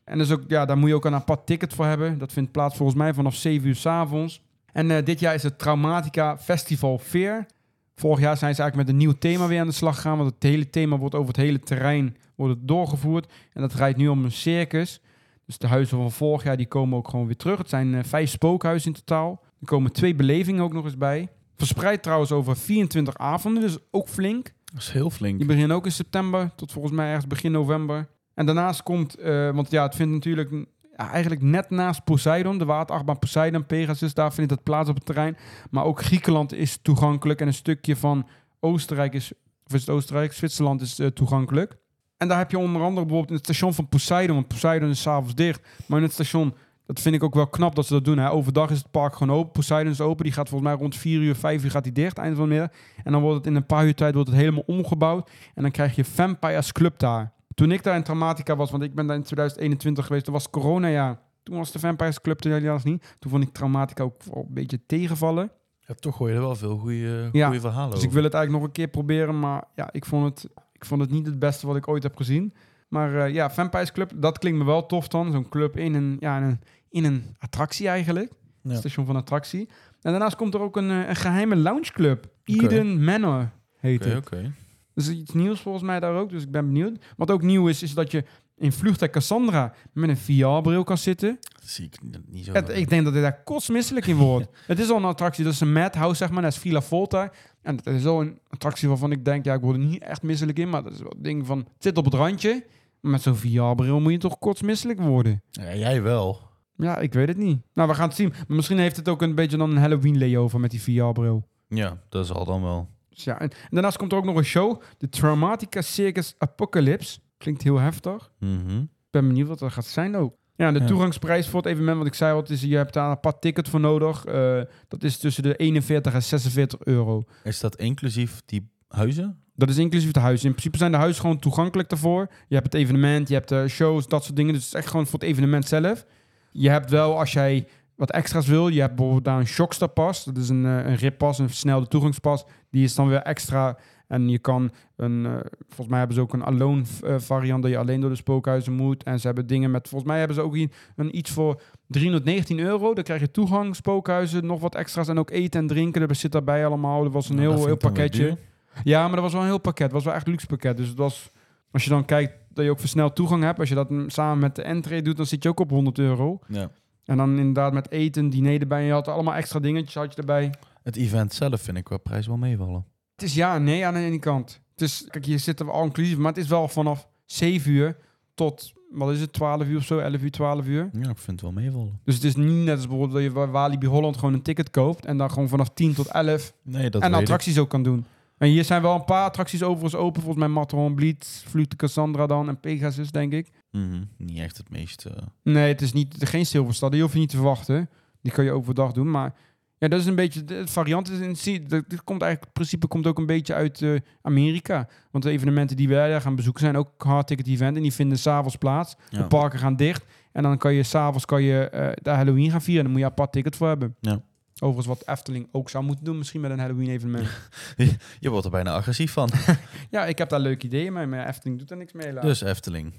[0.05, 2.19] En dus ook, ja, daar moet je ook een apart ticket voor hebben.
[2.19, 4.43] Dat vindt plaats volgens mij vanaf 7 uur s avonds.
[4.73, 7.47] En eh, dit jaar is het Traumatica Festival Fair.
[7.95, 10.17] Vorig jaar zijn ze eigenlijk met een nieuw thema weer aan de slag gegaan.
[10.19, 13.33] Want het hele thema wordt over het hele terrein wordt doorgevoerd.
[13.53, 15.01] En dat draait nu om een circus.
[15.47, 17.59] Dus de huizen van vorig jaar die komen ook gewoon weer terug.
[17.59, 19.43] Het zijn eh, vijf spookhuizen in totaal.
[19.61, 21.29] Er komen twee belevingen ook nog eens bij.
[21.57, 24.53] Verspreid trouwens over 24 avonden, dus ook flink.
[24.65, 25.39] Dat is heel flink.
[25.39, 28.09] Die beginnen ook in september tot volgens mij ergens begin november.
[28.35, 30.51] En daarnaast komt, eh, want ja, het vindt natuurlijk
[30.97, 35.05] ja, eigenlijk net naast Poseidon, de waterachtbaan Poseidon, Pegasus, daar vindt het plaats op het
[35.05, 35.37] terrein.
[35.71, 38.27] Maar ook Griekenland is toegankelijk en een stukje van
[38.61, 39.33] Oostenrijk is,
[39.67, 41.77] of is het Oostenrijk, Zwitserland is eh, toegankelijk.
[42.17, 45.01] En daar heb je onder andere bijvoorbeeld in het station van Poseidon, want Poseidon is
[45.01, 45.61] s'avonds dicht.
[45.87, 46.55] Maar in het station,
[46.93, 48.19] dat vind ik ook wel knap dat ze dat doen.
[48.19, 48.31] Hè.
[48.31, 51.21] Overdag is het park gewoon open, Poseidon is open, die gaat volgens mij rond 4
[51.21, 52.71] uur, 5 uur gaat die dicht, einde van de middag.
[53.05, 55.31] En dan wordt het in een paar uur tijd wordt het helemaal omgebouwd.
[55.55, 57.33] En dan krijg je Vampires Club daar.
[57.55, 60.51] Toen ik daar in Traumatica was, want ik ben daar in 2021 geweest, toen was
[60.51, 61.21] corona ja.
[61.43, 63.17] Toen was de Vampires Club er helaas niet.
[63.19, 65.51] Toen vond ik Traumatica ook wel een beetje tegenvallen.
[65.87, 68.63] Ja, toch hoor je er wel veel goede Ja, verhalen Dus ik wil het eigenlijk
[68.63, 69.39] nog een keer proberen.
[69.39, 72.17] Maar ja, ik vond het, ik vond het niet het beste wat ik ooit heb
[72.17, 72.55] gezien.
[72.91, 75.33] Maar eh, ja, Vampires Club, dat klinkt me wel tof dan.
[75.33, 78.33] Zo'n club in een, ja, in een, in een attractie eigenlijk.
[78.63, 78.75] Ja.
[78.75, 79.69] Station van attractie.
[80.03, 82.27] En daarnaast komt er ook een, eh, een geheime loungeclub.
[82.47, 82.65] Oké.
[82.65, 84.27] Eden Manor heet Oké, het.
[84.27, 84.53] oké.
[84.95, 86.31] Dus iets nieuws volgens mij daar ook.
[86.31, 87.05] Dus ik ben benieuwd.
[87.17, 88.25] Wat ook nieuw is, is dat je
[88.57, 91.39] in Vlucht Cassandra met een VR-bril kan zitten.
[91.53, 92.53] Dat zie ik niet- zo.
[92.53, 94.49] Het- ik denk dat ik daar kotsmisselijk in word.
[94.67, 95.45] het is al een attractie.
[95.45, 96.43] Dat is een madhouse, zeg maar.
[96.43, 97.33] Dat is Villa Volta.
[97.63, 100.23] En het is al een attractie waarvan ik denk, ja, ik word er niet echt
[100.23, 100.69] misselijk in.
[100.69, 102.65] Maar dat is wel een ding van, het zit op het randje.
[103.01, 105.43] Met zo'n VR-bril moet je toch kotsmisselijk worden.
[105.51, 106.41] Ja, jij wel.
[106.77, 107.61] Ja, ik weet het niet.
[107.75, 108.29] Nou, we gaan het zien.
[108.29, 111.49] Maar misschien heeft het ook een beetje dan een Halloween layover met die VR-bril.
[111.69, 112.89] Ja, dat zal dan wel.
[113.09, 114.81] Dus ja, en, en daarnaast komt er ook nog een show.
[114.99, 117.19] De Traumatica Circus Apocalypse.
[117.39, 118.31] Klinkt heel heftig.
[118.39, 118.79] Mhm.
[118.79, 120.35] Ik ben benieuwd wat dat gaat zijn ook.
[120.57, 120.87] Ja, de Ja.
[120.87, 123.69] toegangsprijs voor het evenement, wat ik zei, wat is, je hebt daar een apart ticket
[123.69, 124.25] voor nodig.
[124.25, 127.23] Eh, dat is tussen de 41 en 46 euro.
[127.45, 129.43] Is dat inclusief die huizen?
[129.61, 130.47] Dat is inclusief de huizen.
[130.47, 132.29] In principe zijn de huizen gewoon toegankelijk daarvoor.
[132.49, 134.53] Je hebt het evenement, je hebt de shows, dat soort dingen.
[134.53, 136.07] Dus het is echt gewoon voor het evenement zelf.
[136.51, 140.25] Je hebt wel, als jij wat extra's wil, je hebt bijvoorbeeld daar een Shockstar pas.
[140.25, 142.45] Dat is een, eh, een rippas, een versnelde toegangspas.
[142.71, 143.77] Die is dan weer extra.
[144.07, 145.33] En je kan een, eh,
[145.69, 148.73] volgens mij hebben ze ook een alone eh, variant dat je alleen door de spookhuizen
[148.73, 149.03] moet.
[149.03, 152.59] En ze hebben dingen met, volgens mij hebben ze ook een, een iets voor 319
[152.59, 152.95] euro.
[152.95, 156.09] Dan krijg je toegang, spookhuizen, nog wat extra's en ook eten en drinken.
[156.09, 157.03] Dat zit daarbij allemaal.
[157.03, 158.39] Dat was een Nou, heel, heel pakketje.
[158.85, 159.85] Ja, maar dat was wel een heel pakket.
[159.85, 160.77] Het was wel echt een luxe pakket.
[160.77, 161.31] Dus het was,
[161.71, 163.59] als je dan kijkt dat je ook versneld toegang hebt.
[163.59, 166.39] Als je dat samen met de entree doet, dan zit je ook op 100 euro.
[166.49, 166.71] Ja.
[167.05, 168.85] En dan inderdaad met eten, diner erbij.
[168.85, 170.55] Je had allemaal extra dingetjes had je erbij.
[170.83, 172.85] Het event zelf vind ik qua prijs wel meevallen.
[173.15, 174.61] Het is ja en nee aan de ene kant.
[174.73, 176.17] Het is, kijk, hier zitten we al inclusief.
[176.17, 177.97] Maar het is wel vanaf 7 uur
[178.35, 179.99] tot, wat is het, 12 uur of zo?
[179.99, 180.91] 11 uur, 12 uur.
[180.93, 182.01] Ja, ik vind het wel meevallen.
[182.05, 184.71] Dus het is niet net als bijvoorbeeld dat je bij Walibi Holland gewoon een ticket
[184.71, 185.05] koopt.
[185.05, 187.17] En dan gewoon vanaf 10 tot 11 Nee, dat en ik.
[187.19, 188.05] attracties ook kan doen.
[188.41, 190.23] En hier zijn wel een paar attracties overigens open.
[190.23, 193.51] Volgens mij Matterhorn, Blitz, Vlucht de Cassandra dan en Pegasus, denk ik.
[193.71, 195.05] Mhm, Niet echt het meest...
[195.05, 195.13] eh,
[195.43, 196.93] Nee, het is niet, geen Silverstad.
[196.93, 197.91] Die hoef je niet te verwachten.
[198.23, 199.11] Die kan je overdag doen.
[199.11, 199.35] Maar
[199.79, 200.45] ja, dat is een beetje...
[200.45, 202.45] De variant is in dat- Dit komt eigenlijk...
[202.45, 204.89] Het principe komt ook een beetje uit eh, Amerika.
[205.11, 207.77] Want de evenementen die wij daar gaan bezoeken zijn ook hard ticket event.
[207.77, 208.95] En die vinden s'avonds plaats.
[209.11, 210.05] De parken gaan dicht.
[210.33, 212.83] En dan kan je s'avonds kan je eh daar Halloween gaan vieren.
[212.83, 213.97] Daar moet je apart ticket voor hebben.
[214.01, 214.21] Ja.
[214.61, 216.19] Overigens wat Efteling ook zou moeten doen.
[216.19, 217.29] Misschien met een Halloween evenement.
[218.21, 219.31] Je wordt er bijna agressief van.
[219.91, 221.07] ja, ik heb daar leuke ideeën mee.
[221.07, 222.07] Maar Efteling doet er niks mee.
[222.07, 222.25] helaas.
[222.25, 222.93] dus Efteling.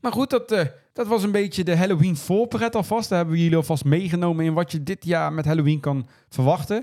[0.00, 3.08] Maar goed, dat, eh, dat was een beetje de Halloween voorpret alvast.
[3.08, 6.78] Daar hebben we jullie alvast meegenomen in wat je dit jaar met Halloween kan verwachten.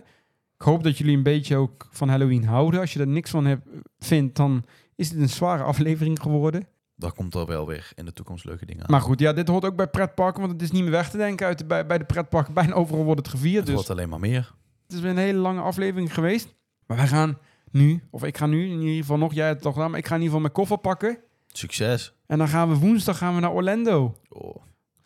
[0.55, 2.79] Ik hoop dat jullie een beetje ook van Halloween houden.
[2.79, 3.67] Als je er niks van hebt,
[3.99, 4.63] vindt, dan
[4.95, 6.67] is dit een zware aflevering geworden.
[6.99, 8.91] Daar komt er wel weer in de toekomst leuke dingen aan.
[8.91, 11.17] Maar goed, ja, dit hoort ook bij pretparken, want het is niet meer weg te
[11.17, 11.45] denken.
[11.47, 13.55] Uit de, bij, bij de pretparken, bijna overal wordt het gevierd.
[13.57, 14.53] het Dus wordt alleen maar meer.
[14.83, 16.55] het is weer een hele lange aflevering geweest.
[16.85, 17.37] Maar wij gaan
[17.71, 19.99] nu, of ik ga nu in ieder geval nog, jij hebt het toch gedaan, maar
[19.99, 21.17] ik ga in ieder geval mijn koffer pakken.
[21.47, 22.13] Succes.
[22.25, 24.15] En dan gaan we woensdag gaan we naar Orlando.
[24.29, 24.55] Oh,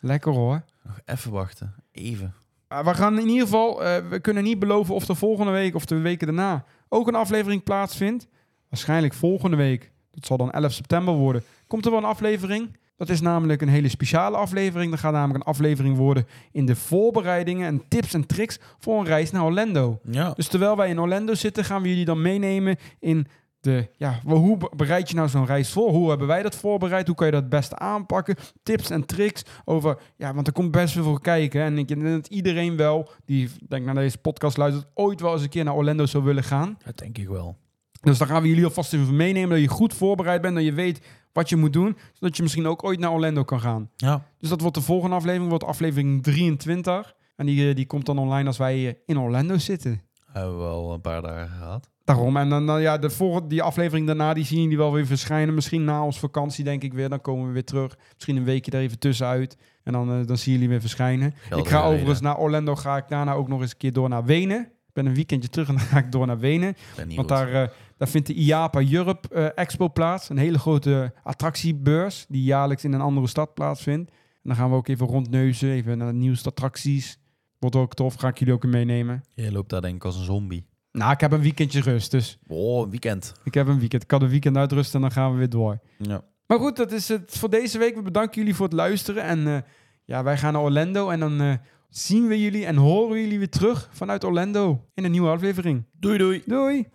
[0.00, 0.64] Lekker hoor.
[0.82, 1.74] nog even wachten.
[1.92, 2.34] Even.
[2.72, 5.74] Uh, we gaan in ieder geval, eh, we kunnen niet beloven of er volgende week
[5.74, 8.26] of de weken daarna ook een aflevering plaatsvindt.
[8.68, 12.76] Waarschijnlijk volgende week, dat zal dan 11 september worden, komt er wel een aflevering.
[12.96, 14.90] Dat is namelijk een hele speciale aflevering.
[14.90, 19.04] Dat gaat namelijk een aflevering worden in de voorbereidingen en tips en tricks voor een
[19.06, 20.00] reis naar Orlando.
[20.10, 20.32] Ja.
[20.32, 23.26] Dus terwijl wij in Orlando zitten, gaan we jullie dan meenemen in
[23.60, 25.90] de, ja, hoe be- bereid je nou zo'n reis voor?
[25.90, 27.06] Hoe hebben wij dat voorbereid?
[27.06, 28.36] Hoe kan je dat het beste aanpakken?
[28.62, 31.62] Tips en tricks over, ja, want er komt best veel voor kijken.
[31.62, 35.42] En ik denk dat iedereen wel, die denk naar deze podcast luistert, ooit wel eens
[35.42, 36.78] een keer naar Orlando zou willen gaan.
[36.84, 37.56] Dat denk ik wel.
[38.04, 40.72] Dus dan gaan we jullie alvast even meenemen, dat je goed voorbereid bent, dat je
[40.72, 41.00] weet
[41.32, 43.90] wat je moet doen, zodat je misschien ook ooit naar Orlando kan gaan.
[43.96, 44.26] Ja.
[44.38, 47.14] Dus dat wordt de volgende aflevering, wordt aflevering 23.
[47.36, 50.02] En die, eh, die komt dan online als wij eh, in Orlando zitten.
[50.32, 51.90] Hebben we al een paar dagen gehad.
[52.04, 52.36] Daarom.
[52.36, 55.54] En dan, dan ja, de volgende, die aflevering daarna, die zien jullie wel weer verschijnen.
[55.54, 57.08] Misschien na ons vakantie, denk ik weer.
[57.08, 57.96] Dan komen we weer terug.
[58.14, 59.56] Misschien een weekje er even tussenuit.
[59.82, 61.34] En dan, eh, dan zien jullie weer verschijnen.
[61.56, 62.74] Ik ga overigens naar Orlando.
[62.74, 64.60] Ga ik daarna ook nog eens een keer door naar Wenen.
[64.60, 66.76] Ik ben een weekendje terug en dan ga ik door naar Wenen.
[66.96, 67.28] Want goed.
[67.28, 70.28] daar, daar vindt de IAPA Europe eh, Expo plaats.
[70.28, 74.10] Een hele grote attractiebeurs die jaarlijks in een andere stad plaatsvindt.
[74.10, 75.70] En dan gaan we ook even rondneuzen.
[75.70, 77.18] Even naar de nieuwste attracties.
[77.58, 78.14] Wordt ook tof.
[78.14, 79.24] Ga ik jullie ook meenemen.
[79.34, 80.66] Je loopt daar denk ik als een zombie.
[80.92, 82.10] Nou, ik heb een weekendje rust.
[82.10, 83.32] Dus Oh, weekend.
[83.44, 84.02] ik heb een weekend.
[84.02, 85.78] Ik had een weekend uitrusten en dan gaan we weer door.
[85.98, 86.22] Ja.
[86.46, 87.94] Maar goed, dat is het voor deze week.
[87.94, 89.22] We bedanken jullie voor het luisteren.
[89.22, 89.58] En eh,
[90.04, 91.08] ja, wij gaan naar Orlando.
[91.08, 91.54] En dan eh,
[91.88, 95.84] zien we jullie en horen jullie weer terug vanuit Orlando in een nieuwe aflevering.
[95.92, 96.42] Doei doei.
[96.46, 96.86] Doei!